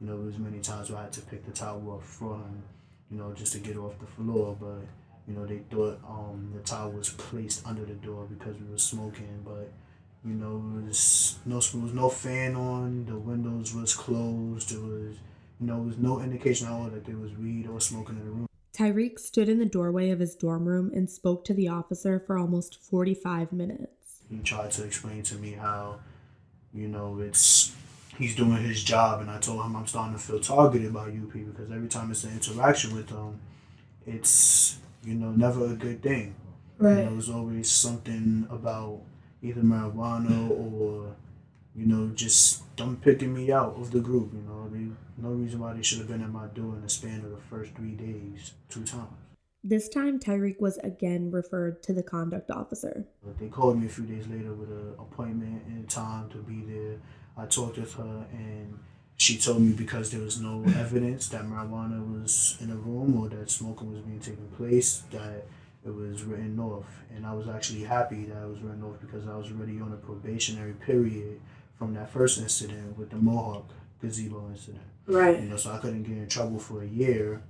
You 0.00 0.08
know, 0.08 0.16
there 0.16 0.26
was 0.26 0.38
many 0.38 0.58
times 0.58 0.90
where 0.90 0.98
I 0.98 1.02
had 1.02 1.12
to 1.12 1.20
pick 1.20 1.44
the 1.44 1.52
towel 1.52 1.92
up 1.94 2.02
from 2.02 2.62
you 3.10 3.18
know, 3.18 3.32
just 3.32 3.52
to 3.52 3.58
get 3.58 3.76
off 3.76 3.98
the 3.98 4.06
floor. 4.06 4.56
But 4.58 4.86
you 5.28 5.34
know, 5.34 5.46
they 5.46 5.58
thought 5.70 6.00
um, 6.08 6.50
the 6.54 6.60
towel 6.60 6.90
was 6.90 7.10
placed 7.10 7.66
under 7.66 7.84
the 7.84 7.94
door 7.94 8.26
because 8.26 8.56
we 8.58 8.70
were 8.70 8.78
smoking, 8.78 9.42
but 9.44 9.70
you 10.24 10.34
know, 10.34 10.62
it 10.78 10.88
was 10.88 11.38
no 11.46 11.60
there 11.60 11.80
was 11.80 11.92
no 11.92 12.08
fan 12.08 12.54
on. 12.54 13.06
The 13.06 13.16
windows 13.16 13.74
was 13.74 13.94
closed. 13.94 14.70
There 14.70 14.80
was, 14.80 15.16
you 15.60 15.66
know, 15.66 15.76
there 15.76 15.86
was 15.86 15.98
no 15.98 16.20
indication 16.20 16.66
at 16.66 16.72
all 16.72 16.84
that 16.84 17.06
there 17.06 17.16
was 17.16 17.32
weed 17.32 17.66
or 17.68 17.80
smoking 17.80 18.16
in 18.16 18.24
the 18.24 18.30
room. 18.30 18.46
Tyreek 18.76 19.18
stood 19.18 19.48
in 19.48 19.58
the 19.58 19.66
doorway 19.66 20.10
of 20.10 20.20
his 20.20 20.34
dorm 20.34 20.66
room 20.66 20.90
and 20.94 21.10
spoke 21.10 21.44
to 21.44 21.54
the 21.54 21.68
officer 21.68 22.18
for 22.18 22.38
almost 22.38 22.82
45 22.82 23.52
minutes. 23.52 24.22
He 24.30 24.38
tried 24.38 24.70
to 24.72 24.84
explain 24.84 25.22
to 25.24 25.34
me 25.36 25.52
how, 25.52 26.00
you 26.72 26.88
know, 26.88 27.18
it's 27.18 27.74
he's 28.16 28.36
doing 28.36 28.62
his 28.62 28.84
job, 28.84 29.20
and 29.20 29.30
I 29.30 29.38
told 29.38 29.64
him 29.64 29.74
I'm 29.74 29.86
starting 29.86 30.14
to 30.14 30.20
feel 30.20 30.40
targeted 30.40 30.92
by 30.92 31.08
UP 31.08 31.32
because 31.32 31.70
every 31.72 31.88
time 31.88 32.10
it's 32.10 32.24
an 32.24 32.32
interaction 32.32 32.94
with 32.94 33.08
them, 33.08 33.40
it's 34.06 34.78
you 35.02 35.14
know 35.14 35.30
never 35.30 35.66
a 35.66 35.74
good 35.74 36.02
thing. 36.02 36.34
Right. 36.78 36.98
You 36.98 37.04
know, 37.04 37.10
there's 37.12 37.28
always 37.28 37.70
something 37.70 38.46
about 38.50 39.02
either 39.42 39.60
marijuana 39.60 40.50
or, 40.50 41.14
you 41.74 41.86
know, 41.86 42.08
just 42.14 42.74
them 42.76 42.96
picking 43.02 43.34
me 43.34 43.52
out 43.52 43.76
of 43.76 43.90
the 43.90 44.00
group. 44.00 44.32
You 44.32 44.40
know, 44.40 44.68
they, 44.72 44.86
no 45.18 45.34
reason 45.34 45.60
why 45.60 45.74
they 45.74 45.82
should 45.82 45.98
have 45.98 46.08
been 46.08 46.22
at 46.22 46.30
my 46.30 46.46
door 46.46 46.74
in 46.74 46.82
the 46.82 46.88
span 46.88 47.20
of 47.20 47.30
the 47.30 47.40
first 47.50 47.74
three 47.74 47.92
days, 47.92 48.52
two 48.70 48.84
times. 48.84 49.08
This 49.62 49.90
time, 49.90 50.18
Tyreek 50.18 50.58
was 50.58 50.78
again 50.78 51.30
referred 51.30 51.82
to 51.82 51.92
the 51.92 52.02
conduct 52.02 52.50
officer. 52.50 53.04
They 53.38 53.48
called 53.48 53.78
me 53.78 53.86
a 53.86 53.90
few 53.90 54.04
days 54.04 54.26
later 54.26 54.54
with 54.54 54.70
an 54.70 54.94
appointment 54.98 55.64
and 55.66 55.86
time 55.88 56.30
to 56.30 56.38
be 56.38 56.62
there. 56.62 56.96
I 57.36 57.44
talked 57.44 57.76
with 57.76 57.92
her 57.94 58.26
and 58.32 58.78
she 59.20 59.36
told 59.36 59.60
me 59.60 59.74
because 59.74 60.10
there 60.10 60.22
was 60.22 60.40
no 60.40 60.64
evidence 60.78 61.28
that 61.28 61.42
marijuana 61.42 62.00
was 62.10 62.56
in 62.58 62.70
the 62.70 62.74
room 62.74 63.20
or 63.20 63.28
that 63.28 63.50
smoking 63.50 63.92
was 63.92 64.00
being 64.00 64.18
taken 64.18 64.48
place, 64.56 65.02
that 65.10 65.44
it 65.84 65.94
was 65.94 66.22
written 66.22 66.58
off. 66.58 66.86
And 67.14 67.26
I 67.26 67.34
was 67.34 67.46
actually 67.46 67.82
happy 67.82 68.24
that 68.24 68.42
it 68.42 68.48
was 68.48 68.62
written 68.62 68.82
off 68.82 68.98
because 68.98 69.28
I 69.28 69.36
was 69.36 69.50
already 69.50 69.78
on 69.78 69.92
a 69.92 69.96
probationary 69.96 70.72
period 70.72 71.38
from 71.78 71.92
that 71.94 72.10
first 72.10 72.38
incident 72.38 72.96
with 72.96 73.10
the 73.10 73.16
Mohawk 73.16 73.68
gazebo 74.00 74.48
incident. 74.48 74.84
Right. 75.06 75.38
You 75.38 75.50
know, 75.50 75.58
so 75.58 75.72
I 75.72 75.76
couldn't 75.76 76.04
get 76.04 76.16
in 76.16 76.26
trouble 76.26 76.58
for 76.58 76.82
a 76.82 76.88
year. 76.88 77.42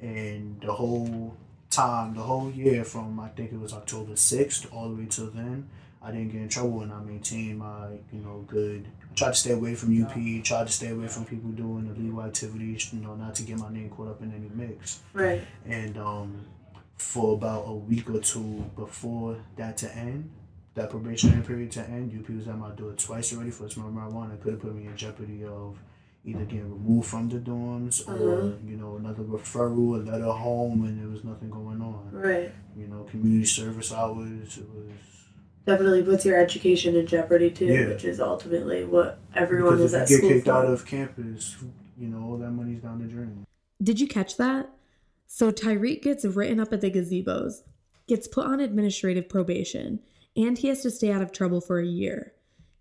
And 0.00 0.60
the 0.62 0.72
whole 0.72 1.36
time, 1.70 2.16
the 2.16 2.22
whole 2.22 2.50
year 2.50 2.82
from 2.82 3.20
I 3.20 3.28
think 3.28 3.52
it 3.52 3.60
was 3.60 3.72
October 3.72 4.14
6th 4.14 4.66
all 4.74 4.88
the 4.88 4.96
way 4.96 5.06
till 5.08 5.30
then, 5.30 5.68
I 6.04 6.10
didn't 6.12 6.28
get 6.32 6.42
in 6.42 6.48
trouble 6.48 6.82
and 6.82 6.92
I 6.92 7.00
maintained 7.00 7.58
my, 7.58 7.88
you 8.12 8.20
know, 8.20 8.44
good. 8.46 8.86
I 9.10 9.14
tried 9.14 9.30
to 9.30 9.34
stay 9.36 9.52
away 9.52 9.74
from 9.74 9.90
UP, 10.02 10.12
tried 10.44 10.66
to 10.66 10.72
stay 10.72 10.90
away 10.90 11.06
from 11.08 11.24
people 11.24 11.50
doing 11.50 11.86
illegal 11.86 12.22
activities, 12.22 12.92
you 12.92 13.00
know, 13.00 13.14
not 13.14 13.34
to 13.36 13.42
get 13.42 13.58
my 13.58 13.72
name 13.72 13.88
caught 13.90 14.08
up 14.08 14.20
in 14.22 14.32
any 14.34 14.50
mix. 14.54 15.00
Right. 15.14 15.42
And 15.66 15.96
um, 15.96 16.44
for 16.98 17.34
about 17.34 17.64
a 17.66 17.72
week 17.74 18.10
or 18.10 18.20
two 18.20 18.70
before 18.76 19.38
that 19.56 19.78
to 19.78 19.96
end, 19.96 20.30
that 20.74 20.90
probationary 20.90 21.42
period 21.42 21.70
to 21.72 21.80
end, 21.88 22.12
UP 22.18 22.28
was 22.36 22.48
at 22.48 22.58
my 22.58 22.70
door 22.72 22.92
twice 22.92 23.32
already 23.32 23.50
for 23.50 23.68
smoking 23.70 23.94
marijuana. 23.94 24.34
It 24.34 24.42
could 24.42 24.52
have 24.54 24.62
put 24.62 24.74
me 24.74 24.86
in 24.86 24.96
jeopardy 24.96 25.44
of 25.44 25.78
either 26.26 26.44
getting 26.44 26.70
removed 26.70 27.06
from 27.08 27.28
the 27.28 27.36
dorms 27.38 28.06
or, 28.08 28.12
Uh-huh. 28.12 28.52
you 28.66 28.76
know, 28.76 28.96
another 28.96 29.22
referral, 29.22 29.94
a 30.06 30.10
letter 30.10 30.24
home, 30.32 30.84
and 30.84 31.00
there 31.00 31.08
was 31.08 31.22
nothing 31.22 31.48
going 31.50 31.80
on. 31.80 32.08
Right. 32.12 32.50
You 32.76 32.88
know, 32.88 33.04
community 33.04 33.44
service 33.46 33.92
hours, 33.92 34.58
it 34.58 34.68
was. 34.68 34.90
Definitely 35.66 36.02
puts 36.02 36.24
your 36.26 36.38
education 36.38 36.94
in 36.94 37.06
jeopardy 37.06 37.50
too, 37.50 37.66
Yeah. 37.66 37.88
which 37.88 38.04
is 38.04 38.20
ultimately 38.20 38.84
what 38.84 39.18
everyone 39.34 39.76
because 39.78 39.92
is 39.92 39.94
at 39.94 40.02
if 40.04 40.10
you 40.10 40.20
get 40.20 40.28
kicked 40.34 40.44
for. 40.46 40.52
out 40.52 40.66
of 40.66 40.84
campus, 40.84 41.56
you 41.98 42.08
know, 42.08 42.22
all 42.22 42.36
that 42.38 42.50
money's 42.50 42.82
down 42.82 43.00
the 43.00 43.06
drain. 43.06 43.46
Did 43.82 43.98
you 44.00 44.06
catch 44.06 44.36
that? 44.36 44.70
So 45.26 45.50
Tyreek 45.50 46.02
gets 46.02 46.24
written 46.24 46.60
up 46.60 46.72
at 46.72 46.80
the 46.82 46.90
gazebos, 46.90 47.62
gets 48.06 48.28
put 48.28 48.46
on 48.46 48.60
administrative 48.60 49.28
probation, 49.28 50.00
and 50.36 50.58
he 50.58 50.68
has 50.68 50.82
to 50.82 50.90
stay 50.90 51.10
out 51.10 51.22
of 51.22 51.32
trouble 51.32 51.60
for 51.62 51.78
a 51.78 51.86
year. 51.86 52.32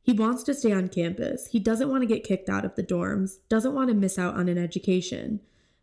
He 0.01 0.11
wants 0.11 0.43
to 0.43 0.53
stay 0.53 0.73
on 0.73 0.89
campus. 0.89 1.47
He 1.47 1.59
doesn't 1.59 1.89
want 1.89 2.01
to 2.01 2.07
get 2.07 2.25
kicked 2.25 2.49
out 2.49 2.65
of 2.65 2.75
the 2.75 2.83
dorms, 2.83 3.37
doesn't 3.47 3.73
want 3.73 3.87
to 3.87 3.93
miss 3.93 4.19
out 4.19 4.35
on 4.35 4.49
an 4.49 4.57
education. 4.57 5.39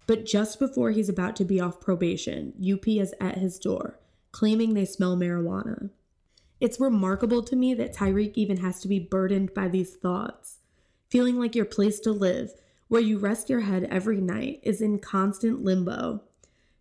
But 0.07 0.26
just 0.26 0.59
before 0.59 0.90
he's 0.90 1.09
about 1.09 1.35
to 1.37 1.45
be 1.47 1.59
off 1.61 1.80
probation, 1.80 2.52
UP 2.61 2.87
is 2.87 3.14
at 3.21 3.38
his 3.38 3.59
door, 3.59 3.99
claiming 4.33 4.75
they 4.75 4.85
smell 4.85 5.16
marijuana. 5.16 5.88
It's 6.60 6.78
remarkable 6.78 7.42
to 7.44 7.56
me 7.56 7.72
that 7.74 7.94
Tyreek 7.94 8.32
even 8.34 8.58
has 8.58 8.80
to 8.80 8.88
be 8.88 8.98
burdened 8.98 9.54
by 9.54 9.68
these 9.68 9.96
thoughts. 9.96 10.58
Feeling 11.08 11.38
like 11.38 11.54
your 11.54 11.64
place 11.64 11.98
to 12.00 12.12
live, 12.12 12.52
where 12.88 13.00
you 13.00 13.18
rest 13.18 13.48
your 13.48 13.60
head 13.60 13.84
every 13.84 14.20
night, 14.20 14.60
is 14.62 14.82
in 14.82 14.98
constant 14.98 15.64
limbo. 15.64 16.22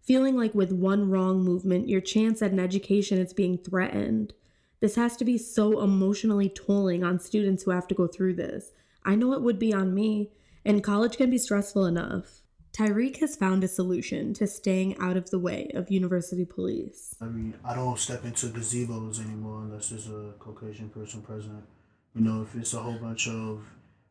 Feeling 0.01 0.35
like 0.35 0.53
with 0.53 0.73
one 0.73 1.09
wrong 1.09 1.43
movement, 1.43 1.87
your 1.87 2.01
chance 2.01 2.41
at 2.41 2.51
an 2.51 2.59
education 2.59 3.19
is 3.19 3.31
being 3.31 3.57
threatened. 3.57 4.33
This 4.81 4.95
has 4.95 5.15
to 5.17 5.25
be 5.25 5.37
so 5.37 5.81
emotionally 5.81 6.49
tolling 6.49 7.03
on 7.03 7.19
students 7.19 7.63
who 7.63 7.71
have 7.71 7.87
to 7.87 7.95
go 7.95 8.07
through 8.07 8.33
this. 8.33 8.71
I 9.05 9.15
know 9.15 9.33
it 9.33 9.41
would 9.41 9.59
be 9.59 9.73
on 9.73 9.93
me, 9.93 10.31
and 10.65 10.83
college 10.83 11.15
can 11.15 11.29
be 11.29 11.37
stressful 11.37 11.85
enough. 11.85 12.38
Tyreek 12.73 13.17
has 13.19 13.35
found 13.35 13.63
a 13.63 13.67
solution 13.67 14.33
to 14.35 14.47
staying 14.47 14.97
out 14.99 15.17
of 15.17 15.29
the 15.31 15.39
way 15.39 15.69
of 15.73 15.89
university 15.91 16.45
police. 16.45 17.15
I 17.21 17.25
mean, 17.25 17.55
I 17.63 17.73
don't 17.75 17.97
step 17.99 18.23
into 18.25 18.47
gazebos 18.47 19.19
anymore 19.19 19.63
unless 19.63 19.89
there's 19.89 20.07
a 20.07 20.33
Caucasian 20.39 20.89
person 20.89 21.21
present. 21.21 21.63
You 22.15 22.21
know, 22.21 22.41
if 22.43 22.55
it's 22.55 22.73
a 22.73 22.79
whole 22.79 22.97
bunch 22.99 23.27
of, 23.27 23.63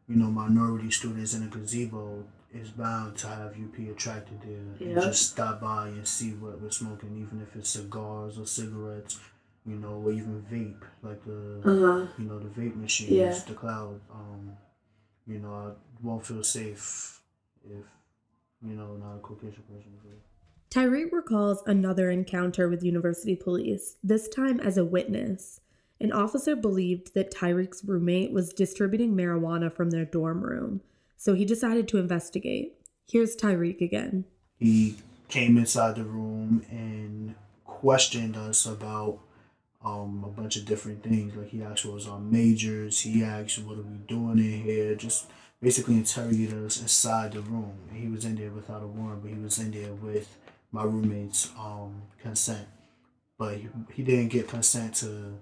you 0.09 0.17
know, 0.17 0.27
minority 0.31 0.91
students 0.91 1.35
in 1.35 1.45
a 1.45 1.47
gazebo, 1.47 2.25
it's 2.53 2.71
bound 2.71 3.17
to 3.19 3.29
have 3.29 3.55
UP 3.57 3.79
attracted 3.91 4.41
there 4.43 4.57
and 4.59 4.81
Yeah. 4.81 5.01
just 5.01 5.31
stop 5.33 5.61
by 5.61 5.89
and 5.89 6.07
see 6.07 6.33
what 6.33 6.61
we're 6.61 6.71
smoking, 6.71 7.17
even 7.17 7.41
if 7.41 7.55
it's 7.57 7.71
cigars 7.71 8.39
or 8.39 8.47
cigarettes, 8.47 9.19
you 9.67 9.77
know, 9.77 10.01
or 10.03 10.13
even 10.13 10.43
vape, 10.51 10.83
like 11.03 11.23
the, 11.25 11.61
Uh 11.65 11.79
huh. 11.79 12.07
you 12.19 12.25
know, 12.25 12.39
the 12.39 12.49
vape 12.49 12.77
machines, 12.77 13.11
Yeah. 13.11 13.39
the 13.47 13.55
cloud. 13.55 14.01
Um, 14.13 14.57
you 15.27 15.39
know, 15.39 15.53
I 15.55 15.73
won't 16.07 16.25
feel 16.25 16.43
safe 16.43 17.21
if, 17.65 17.85
you 18.63 18.75
know, 18.75 18.97
not 18.97 19.17
a 19.17 19.21
Caucasian 19.21 19.63
person 19.63 19.93
there. 20.05 20.15
Tyreek 20.71 21.13
recalls 21.13 21.63
another 21.67 22.11
encounter 22.11 22.69
with 22.69 22.83
university 22.83 23.35
police, 23.35 23.97
this 24.03 24.29
time 24.29 24.61
as 24.61 24.77
a 24.77 24.85
witness. 24.85 25.61
An 26.01 26.13
officer 26.13 26.55
believed 26.55 27.15
that 27.15 27.33
Tyreek's 27.35 27.83
roommate 27.85 28.33
was 28.33 28.53
distributing 28.53 29.15
marijuana 29.15 29.73
from 29.73 29.91
their 29.91 30.05
dorm 30.05 30.43
room, 30.43 30.83
so 31.17 31.35
he 31.35 31.45
decided 31.45 31.89
to 31.89 31.99
investigate. 31.99 32.75
Here's 33.11 33.35
Tyreek 33.35 33.81
again. 33.81 34.25
he 34.59 34.97
came 35.29 35.59
inside 35.59 35.97
the 35.97 36.05
room 36.05 36.65
and 36.71 37.35
questioned 37.65 38.37
us 38.37 38.65
about 38.67 39.19
um, 39.85 40.25
a 40.27 40.29
bunch 40.29 40.57
of 40.57 40.65
different 40.65 41.03
things. 41.03 41.35
Like 41.35 41.49
he 41.49 41.63
asked 41.63 41.85
what 41.85 41.95
was 41.95 42.09
our 42.09 42.19
majors. 42.19 43.01
He 43.01 43.23
asked 43.23 43.59
what 43.59 43.79
are 43.79 43.83
we 43.83 43.99
doing 44.07 44.39
in 44.39 44.63
here. 44.63 44.95
Just 44.95 45.27
basically 45.61 45.95
interrogated 45.95 46.65
us 46.65 46.81
inside 46.81 47.33
the 47.33 47.41
room. 47.41 47.77
He 47.93 48.09
was 48.09 48.25
in 48.25 48.37
there 48.37 48.51
without 48.51 48.83
a 48.83 48.87
warrant, 48.87 49.23
but 49.23 49.31
he 49.31 49.39
was 49.39 49.59
in 49.59 49.71
there 49.71 49.93
with 49.93 50.37
my 50.71 50.85
roommate's 50.85 51.51
um, 51.59 52.03
consent. 52.23 52.67
But 53.39 53.59
he, 53.59 53.69
he 53.93 54.03
didn't 54.03 54.29
get 54.29 54.49
consent 54.49 54.95
to 54.97 55.35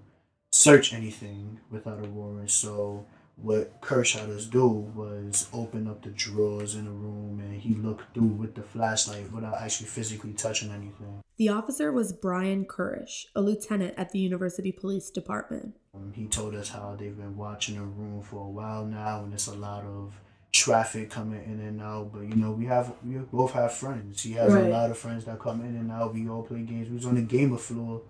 search 0.51 0.93
anything 0.93 1.59
without 1.69 2.03
a 2.03 2.07
warrant. 2.07 2.51
So 2.51 3.05
what 3.39 3.81
Kirsch 3.81 4.15
had 4.15 4.29
us 4.31 4.45
do 4.45 4.67
was 4.67 5.47
open 5.53 5.87
up 5.87 6.01
the 6.01 6.09
drawers 6.09 6.73
in 6.75 6.85
the 6.85 6.91
room 6.91 7.39
and 7.39 7.61
he 7.61 7.75
looked 7.75 8.13
through 8.13 8.23
with 8.27 8.55
the 8.55 8.63
flashlight 8.63 9.31
without 9.31 9.55
actually 9.61 9.87
physically 9.87 10.33
touching 10.33 10.71
anything. 10.71 11.21
The 11.37 11.49
officer 11.49 11.91
was 11.91 12.11
Brian 12.13 12.65
Kurish, 12.65 13.25
a 13.35 13.41
lieutenant 13.41 13.93
at 13.95 14.09
the 14.11 14.17
University 14.19 14.71
Police 14.71 15.11
Department. 15.11 15.75
Um, 15.93 16.13
he 16.15 16.25
told 16.25 16.55
us 16.55 16.69
how 16.69 16.95
they've 16.99 17.15
been 17.15 17.37
watching 17.37 17.75
the 17.75 17.81
room 17.81 18.23
for 18.23 18.37
a 18.47 18.49
while 18.49 18.85
now 18.85 19.23
and 19.23 19.33
it's 19.33 19.47
a 19.47 19.53
lot 19.55 19.83
of 19.83 20.19
traffic 20.51 21.11
coming 21.11 21.43
in 21.43 21.59
and 21.59 21.79
out. 21.79 22.11
But 22.13 22.21
you 22.23 22.35
know, 22.35 22.51
we 22.51 22.65
have 22.65 22.91
we 23.05 23.17
both 23.17 23.51
have 23.53 23.71
friends. 23.73 24.23
He 24.23 24.31
has 24.33 24.51
Right. 24.51 24.65
a 24.65 24.69
lot 24.69 24.89
of 24.89 24.97
friends 24.97 25.25
that 25.25 25.39
come 25.39 25.61
in 25.61 25.75
and 25.75 25.91
out. 25.91 26.15
We 26.15 26.27
all 26.27 26.41
play 26.41 26.61
games. 26.63 26.89
We 26.89 26.95
was 26.95 27.05
on 27.05 27.15
the 27.15 27.21
gamer 27.21 27.57
floor 27.57 28.01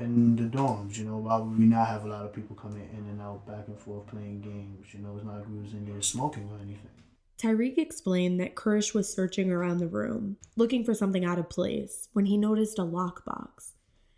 in 0.00 0.36
the 0.36 0.44
dorms, 0.44 0.96
you 0.96 1.04
know, 1.04 1.16
why 1.16 1.36
would 1.36 1.58
we 1.58 1.64
not 1.64 1.88
have 1.88 2.04
a 2.04 2.08
lot 2.08 2.24
of 2.24 2.32
people 2.32 2.56
coming 2.56 2.88
in 2.92 3.08
and 3.10 3.20
out 3.20 3.46
back 3.46 3.68
and 3.68 3.78
forth 3.78 4.06
playing 4.06 4.40
games? 4.40 4.92
You 4.92 5.00
know, 5.00 5.16
it's 5.16 5.24
not 5.24 5.38
like 5.38 5.48
we 5.48 5.60
was 5.60 5.72
in 5.72 5.84
there 5.84 6.02
smoking 6.02 6.48
or 6.50 6.56
anything. 6.56 6.90
Tyreek 7.38 7.78
explained 7.78 8.38
that 8.40 8.54
Kurish 8.54 8.92
was 8.92 9.12
searching 9.12 9.50
around 9.50 9.78
the 9.78 9.86
room, 9.86 10.36
looking 10.56 10.84
for 10.84 10.92
something 10.92 11.24
out 11.24 11.38
of 11.38 11.48
place, 11.48 12.08
when 12.12 12.26
he 12.26 12.36
noticed 12.36 12.78
a 12.78 12.82
lockbox. 12.82 13.72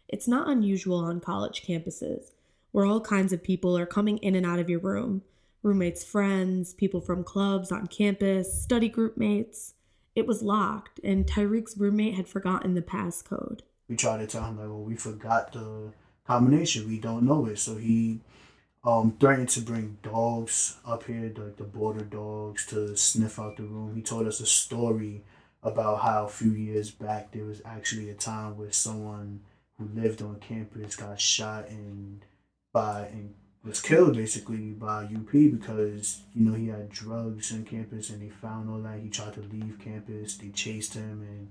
It's 0.08 0.26
not 0.26 0.48
unusual 0.48 0.98
on 0.98 1.20
college 1.20 1.62
campuses, 1.64 2.32
where 2.72 2.84
all 2.84 3.00
kinds 3.00 3.32
of 3.32 3.42
people 3.42 3.78
are 3.78 3.86
coming 3.86 4.18
in 4.18 4.34
and 4.34 4.44
out 4.44 4.58
of 4.58 4.68
your 4.68 4.80
room 4.80 5.22
roommates' 5.62 6.04
friends, 6.04 6.74
people 6.74 7.00
from 7.00 7.22
clubs 7.22 7.70
on 7.70 7.86
campus, 7.86 8.60
study 8.62 8.88
group 8.88 9.16
mates. 9.16 9.74
It 10.14 10.26
was 10.26 10.42
locked, 10.42 11.00
and 11.04 11.24
Tyreek's 11.24 11.78
roommate 11.78 12.14
had 12.14 12.28
forgotten 12.28 12.74
the 12.74 12.82
passcode. 12.82 13.60
We 13.92 13.96
tried 13.96 14.20
to 14.20 14.26
tell 14.26 14.44
him 14.44 14.56
like, 14.56 14.68
well, 14.68 14.80
we 14.80 14.96
forgot 14.96 15.52
the 15.52 15.92
combination. 16.26 16.88
We 16.88 16.98
don't 16.98 17.26
know 17.26 17.44
it. 17.44 17.58
So 17.58 17.76
he 17.76 18.20
um 18.84 19.18
threatened 19.20 19.50
to 19.50 19.60
bring 19.60 19.98
dogs 20.02 20.78
up 20.86 21.04
here, 21.04 21.30
like 21.36 21.58
the 21.58 21.64
border 21.64 22.06
dogs, 22.06 22.64
to 22.68 22.96
sniff 22.96 23.38
out 23.38 23.58
the 23.58 23.64
room. 23.64 23.94
He 23.94 24.00
told 24.00 24.26
us 24.26 24.40
a 24.40 24.46
story 24.46 25.24
about 25.62 26.00
how 26.00 26.24
a 26.24 26.28
few 26.30 26.52
years 26.52 26.90
back 26.90 27.32
there 27.32 27.44
was 27.44 27.60
actually 27.66 28.08
a 28.08 28.14
time 28.14 28.56
where 28.56 28.72
someone 28.72 29.40
who 29.76 29.90
lived 29.94 30.22
on 30.22 30.40
campus 30.40 30.96
got 30.96 31.20
shot 31.20 31.68
and 31.68 32.24
by 32.72 33.08
and 33.08 33.34
was 33.62 33.82
killed 33.82 34.16
basically 34.16 34.70
by 34.70 35.04
UP 35.04 35.32
because 35.32 36.22
you 36.34 36.46
know 36.46 36.54
he 36.54 36.68
had 36.68 36.88
drugs 36.88 37.52
on 37.52 37.66
campus 37.66 38.08
and 38.08 38.22
they 38.22 38.30
found 38.30 38.70
all 38.70 38.78
that. 38.78 39.00
He 39.00 39.10
tried 39.10 39.34
to 39.34 39.40
leave 39.40 39.78
campus. 39.84 40.38
They 40.38 40.48
chased 40.48 40.94
him 40.94 41.20
and 41.28 41.50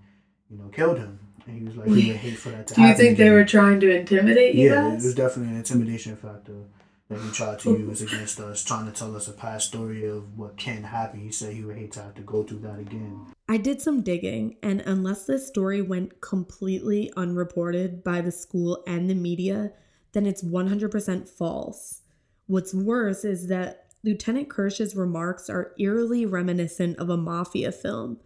you 0.51 0.57
know 0.57 0.69
killed 0.69 0.97
him. 0.97 1.19
And 1.47 1.57
he 1.57 1.63
was 1.65 1.75
like, 1.75 1.87
he 1.87 2.11
would 2.11 2.17
hate 2.17 2.37
for 2.37 2.49
that 2.49 2.67
to 2.67 2.73
Do 2.75 2.81
you 2.81 2.87
happen. 2.87 3.03
think 3.03 3.17
they 3.17 3.31
were 3.31 3.45
trying 3.45 3.79
to 3.79 3.89
intimidate 3.89 4.53
you 4.55 4.69
Yeah, 4.73 4.89
it 4.89 4.95
was 4.95 5.15
definitely 5.15 5.53
an 5.53 5.57
intimidation 5.57 6.15
factor 6.15 6.65
that 7.09 7.19
he 7.19 7.31
tried 7.31 7.59
to 7.59 7.71
use 7.71 8.01
against 8.01 8.39
us, 8.39 8.63
trying 8.63 8.85
to 8.85 8.91
tell 8.91 9.15
us 9.15 9.27
a 9.27 9.33
past 9.33 9.67
story 9.67 10.05
of 10.07 10.37
what 10.37 10.55
can 10.57 10.83
happen. 10.83 11.19
He 11.19 11.31
said 11.31 11.53
he 11.53 11.63
would 11.63 11.77
hate 11.77 11.91
to 11.93 12.03
have 12.03 12.15
to 12.15 12.21
go 12.21 12.43
through 12.43 12.59
that 12.59 12.79
again. 12.79 13.25
I 13.49 13.57
did 13.57 13.81
some 13.81 14.01
digging, 14.01 14.55
and 14.63 14.81
unless 14.81 15.25
this 15.25 15.45
story 15.45 15.81
went 15.81 16.21
completely 16.21 17.11
unreported 17.17 18.01
by 18.03 18.21
the 18.21 18.31
school 18.31 18.81
and 18.87 19.09
the 19.09 19.15
media, 19.15 19.73
then 20.13 20.25
it's 20.25 20.43
100% 20.43 21.27
false. 21.27 22.01
What's 22.47 22.73
worse 22.73 23.25
is 23.25 23.47
that 23.47 23.87
Lieutenant 24.03 24.49
Kirsch's 24.49 24.95
remarks 24.95 25.49
are 25.49 25.73
eerily 25.77 26.25
reminiscent 26.25 26.97
of 26.97 27.09
a 27.09 27.17
mafia 27.17 27.71
film. 27.73 28.19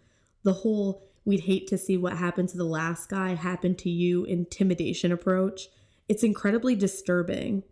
The 0.44 0.52
whole 0.52 1.05
we'd 1.26 1.40
hate 1.40 1.66
to 1.66 1.76
see 1.76 1.98
what 1.98 2.16
happened 2.16 2.48
to 2.48 2.56
the 2.56 2.64
last 2.64 3.10
guy 3.10 3.34
happen 3.34 3.74
to 3.74 3.90
you 3.90 4.24
intimidation 4.24 5.12
approach. 5.12 5.68
It's 6.08 6.22
incredibly 6.22 6.74
disturbing. 6.74 7.64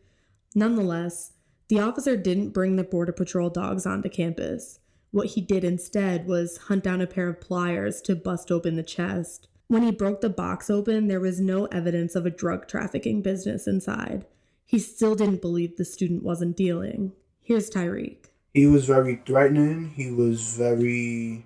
Nonetheless, 0.54 1.32
the 1.68 1.80
officer 1.80 2.16
didn't 2.16 2.50
bring 2.50 2.76
the 2.76 2.84
Border 2.84 3.12
Patrol 3.12 3.48
dogs 3.48 3.86
onto 3.86 4.10
campus. 4.10 4.80
What 5.12 5.28
he 5.28 5.40
did 5.40 5.64
instead 5.64 6.26
was 6.26 6.58
hunt 6.58 6.84
down 6.84 7.00
a 7.00 7.06
pair 7.06 7.28
of 7.28 7.40
pliers 7.40 8.02
to 8.02 8.16
bust 8.16 8.50
open 8.50 8.74
the 8.74 8.82
chest. 8.82 9.48
When 9.68 9.82
he 9.82 9.92
broke 9.92 10.20
the 10.20 10.28
box 10.28 10.68
open, 10.68 11.06
there 11.08 11.20
was 11.20 11.40
no 11.40 11.66
evidence 11.66 12.14
of 12.14 12.26
a 12.26 12.30
drug 12.30 12.68
trafficking 12.68 13.22
business 13.22 13.66
inside. 13.66 14.26
He 14.66 14.78
still 14.78 15.14
didn't 15.14 15.40
believe 15.40 15.76
the 15.76 15.84
student 15.84 16.22
wasn't 16.22 16.56
dealing. 16.56 17.12
Here's 17.40 17.70
Tyreek. 17.70 18.26
He 18.52 18.66
was 18.66 18.86
very 18.86 19.22
threatening. 19.24 19.90
He 19.90 20.10
was 20.10 20.56
very, 20.56 21.44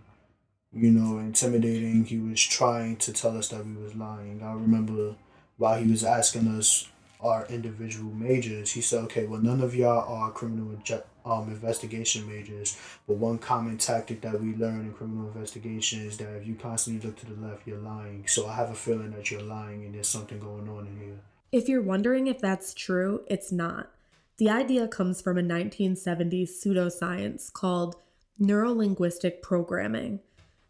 you 0.73 0.91
know, 0.91 1.19
intimidating. 1.19 2.05
He 2.05 2.19
was 2.19 2.43
trying 2.43 2.97
to 2.99 3.13
tell 3.13 3.37
us 3.37 3.49
that 3.49 3.65
we 3.65 3.75
was 3.75 3.95
lying. 3.95 4.43
I 4.43 4.53
remember 4.53 5.17
while 5.57 5.83
he 5.83 5.91
was 5.91 6.05
asking 6.05 6.49
us 6.49 6.89
our 7.21 7.47
individual 7.47 8.13
majors, 8.13 8.73
he 8.73 8.81
said, 8.81 9.05
"Okay, 9.05 9.27
well, 9.27 9.41
none 9.41 9.61
of 9.61 9.75
y'all 9.75 10.13
are 10.13 10.31
criminal 10.31 10.79
um 11.25 11.49
investigation 11.49 12.27
majors, 12.27 12.79
but 13.07 13.17
one 13.17 13.39
common 13.39 13.77
tactic 13.77 14.21
that 14.23 14.41
we 14.41 14.55
learn 14.55 14.81
in 14.81 14.93
criminal 14.93 15.27
investigation 15.27 16.01
is 16.07 16.17
that 16.17 16.37
if 16.37 16.47
you 16.47 16.55
constantly 16.55 17.07
look 17.07 17.19
to 17.19 17.27
the 17.27 17.47
left, 17.47 17.67
you're 17.67 17.79
lying. 17.79 18.25
So 18.27 18.47
I 18.47 18.55
have 18.55 18.71
a 18.71 18.75
feeling 18.75 19.11
that 19.13 19.31
you're 19.31 19.43
lying, 19.43 19.85
and 19.85 19.95
there's 19.95 20.09
something 20.09 20.39
going 20.39 20.69
on 20.69 20.87
in 20.87 20.97
here." 20.99 21.21
If 21.51 21.69
you're 21.69 21.83
wondering 21.83 22.27
if 22.27 22.41
that's 22.41 22.73
true, 22.75 23.25
it's 23.27 23.51
not. 23.51 23.91
The 24.37 24.51
idea 24.51 24.87
comes 24.87 25.21
from 25.21 25.39
a 25.39 25.43
1970s 25.43 26.51
pseudoscience 26.51 27.53
called 27.53 27.97
neurolinguistic 28.41 29.43
programming. 29.43 30.21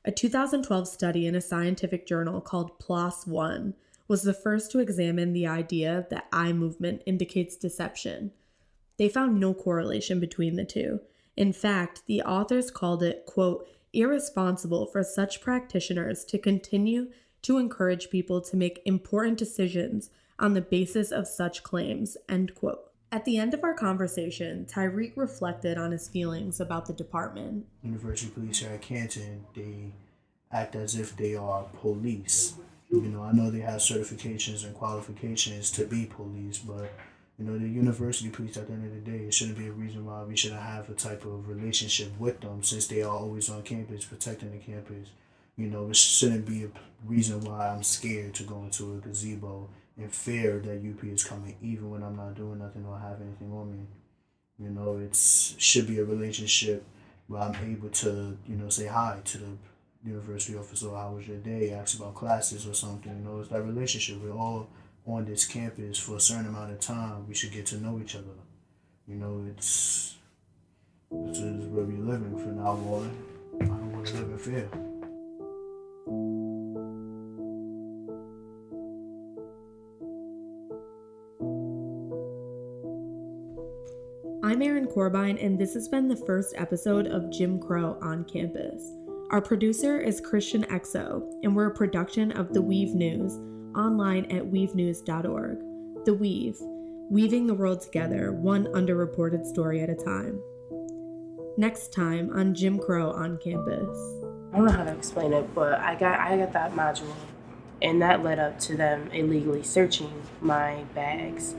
A 0.08 0.10
2012 0.10 0.88
study 0.88 1.26
in 1.26 1.34
a 1.34 1.40
scientific 1.42 2.06
journal 2.06 2.40
called 2.40 2.78
PLOS 2.78 3.26
One 3.26 3.74
was 4.08 4.22
the 4.22 4.32
first 4.32 4.70
to 4.70 4.78
examine 4.78 5.34
the 5.34 5.46
idea 5.46 6.06
that 6.08 6.28
eye 6.32 6.54
movement 6.54 7.02
indicates 7.04 7.56
deception. 7.56 8.32
They 8.96 9.10
found 9.10 9.38
no 9.38 9.52
correlation 9.52 10.18
between 10.18 10.56
the 10.56 10.64
two. 10.64 11.00
In 11.36 11.52
fact, 11.52 12.04
the 12.06 12.22
authors 12.22 12.70
called 12.70 13.02
it, 13.02 13.26
quote, 13.26 13.68
irresponsible 13.92 14.86
for 14.86 15.02
such 15.02 15.42
practitioners 15.42 16.24
to 16.24 16.38
continue 16.38 17.10
to 17.42 17.58
encourage 17.58 18.08
people 18.08 18.40
to 18.40 18.56
make 18.56 18.80
important 18.86 19.36
decisions 19.36 20.08
on 20.38 20.54
the 20.54 20.62
basis 20.62 21.12
of 21.12 21.28
such 21.28 21.62
claims, 21.62 22.16
end 22.30 22.54
quote. 22.54 22.87
At 23.10 23.24
the 23.24 23.38
end 23.38 23.54
of 23.54 23.64
our 23.64 23.72
conversation, 23.72 24.66
Tyreek 24.70 25.12
reflected 25.16 25.78
on 25.78 25.92
his 25.92 26.08
feelings 26.08 26.60
about 26.60 26.86
the 26.86 26.92
department. 26.92 27.64
University 27.82 28.30
Police 28.30 28.58
here 28.58 28.70
at 28.70 28.82
Canton, 28.82 29.46
they 29.54 29.92
act 30.52 30.76
as 30.76 30.94
if 30.94 31.16
they 31.16 31.34
are 31.34 31.64
police. 31.80 32.54
You 32.90 33.00
know, 33.02 33.22
I 33.22 33.32
know 33.32 33.50
they 33.50 33.60
have 33.60 33.80
certifications 33.80 34.64
and 34.64 34.74
qualifications 34.74 35.70
to 35.72 35.86
be 35.86 36.04
police, 36.04 36.58
but 36.58 36.92
you 37.38 37.44
know, 37.44 37.56
the 37.56 37.68
university 37.68 38.28
police 38.28 38.56
at 38.56 38.66
the 38.66 38.72
end 38.72 38.84
of 38.84 38.92
the 38.92 39.10
day, 39.10 39.24
it 39.24 39.32
shouldn't 39.32 39.58
be 39.58 39.68
a 39.68 39.72
reason 39.72 40.04
why 40.04 40.22
we 40.24 40.36
shouldn't 40.36 40.60
have 40.60 40.90
a 40.90 40.94
type 40.94 41.24
of 41.24 41.48
relationship 41.48 42.10
with 42.18 42.40
them 42.40 42.62
since 42.62 42.88
they 42.88 43.02
are 43.02 43.14
always 43.14 43.48
on 43.48 43.62
campus 43.62 44.04
protecting 44.04 44.50
the 44.50 44.58
campus. 44.58 45.08
You 45.56 45.68
know, 45.68 45.88
it 45.88 45.96
shouldn't 45.96 46.46
be 46.46 46.64
a 46.64 46.68
reason 47.06 47.40
why 47.40 47.68
I'm 47.68 47.82
scared 47.82 48.34
to 48.34 48.42
go 48.42 48.62
into 48.64 48.94
a 48.94 48.96
gazebo 48.96 49.68
in 49.98 50.08
fear 50.08 50.60
that 50.60 50.78
UP 50.78 51.04
is 51.04 51.24
coming, 51.24 51.56
even 51.60 51.90
when 51.90 52.02
I'm 52.02 52.16
not 52.16 52.36
doing 52.36 52.60
nothing 52.60 52.86
or 52.86 52.98
have 52.98 53.20
anything 53.20 53.52
on 53.52 53.72
me. 53.72 53.86
You 54.58 54.70
know, 54.70 54.98
it's 54.98 55.54
should 55.58 55.86
be 55.86 55.98
a 55.98 56.04
relationship 56.04 56.84
where 57.26 57.42
I'm 57.42 57.56
able 57.70 57.90
to, 57.90 58.38
you 58.46 58.56
know, 58.56 58.68
say 58.68 58.86
hi 58.86 59.20
to 59.24 59.38
the 59.38 59.46
university 60.04 60.56
officer, 60.56 60.90
how 60.90 61.12
was 61.12 61.26
your 61.26 61.36
day, 61.38 61.72
ask 61.72 61.98
about 61.98 62.14
classes 62.14 62.66
or 62.66 62.74
something. 62.74 63.12
You 63.12 63.24
know, 63.24 63.40
it's 63.40 63.50
that 63.50 63.62
relationship. 63.62 64.22
We're 64.22 64.32
all 64.32 64.68
on 65.06 65.24
this 65.24 65.46
campus 65.46 65.98
for 65.98 66.16
a 66.16 66.20
certain 66.20 66.46
amount 66.46 66.72
of 66.72 66.80
time. 66.80 67.26
We 67.28 67.34
should 67.34 67.52
get 67.52 67.66
to 67.66 67.76
know 67.76 68.00
each 68.02 68.14
other. 68.14 68.26
You 69.06 69.16
know, 69.16 69.44
it's 69.48 70.16
this 71.10 71.38
is 71.38 71.66
where 71.66 71.84
we're 71.84 71.98
living 71.98 72.36
for 72.38 72.50
now 72.50 72.72
on. 72.72 73.10
I 73.60 73.64
don't 73.64 73.92
want 73.92 74.06
to 74.06 74.14
live 74.14 74.30
in 74.30 74.38
fear. 74.38 74.87
I'm 84.48 84.62
Erin 84.62 84.86
Corbine, 84.86 85.36
and 85.36 85.58
this 85.58 85.74
has 85.74 85.88
been 85.88 86.08
the 86.08 86.16
first 86.16 86.54
episode 86.56 87.06
of 87.06 87.30
Jim 87.30 87.60
Crow 87.60 87.98
on 88.00 88.24
campus. 88.24 88.94
Our 89.30 89.42
producer 89.42 90.00
is 90.00 90.22
Christian 90.22 90.64
Exo, 90.70 91.22
and 91.42 91.54
we're 91.54 91.66
a 91.66 91.74
production 91.74 92.32
of 92.32 92.54
The 92.54 92.62
Weave 92.62 92.94
News, 92.94 93.34
online 93.76 94.24
at 94.32 94.50
weavenews.org. 94.50 95.58
The 96.06 96.14
Weave, 96.14 96.56
weaving 97.10 97.46
the 97.46 97.52
world 97.52 97.82
together, 97.82 98.32
one 98.32 98.68
underreported 98.68 99.44
story 99.44 99.82
at 99.82 99.90
a 99.90 99.94
time. 99.94 100.40
Next 101.58 101.92
time 101.92 102.30
on 102.34 102.54
Jim 102.54 102.78
Crow 102.78 103.10
on 103.10 103.36
campus. 103.44 103.98
I 104.54 104.56
don't 104.56 104.64
know 104.64 104.72
how 104.72 104.84
to 104.84 104.96
explain 104.96 105.34
it, 105.34 105.54
but 105.54 105.74
I 105.74 105.94
got 105.94 106.20
I 106.20 106.38
got 106.38 106.54
that 106.54 106.72
module, 106.72 107.14
and 107.82 108.00
that 108.00 108.24
led 108.24 108.38
up 108.38 108.58
to 108.60 108.78
them 108.78 109.10
illegally 109.12 109.62
searching 109.62 110.22
my 110.40 110.84
bags 110.94 111.54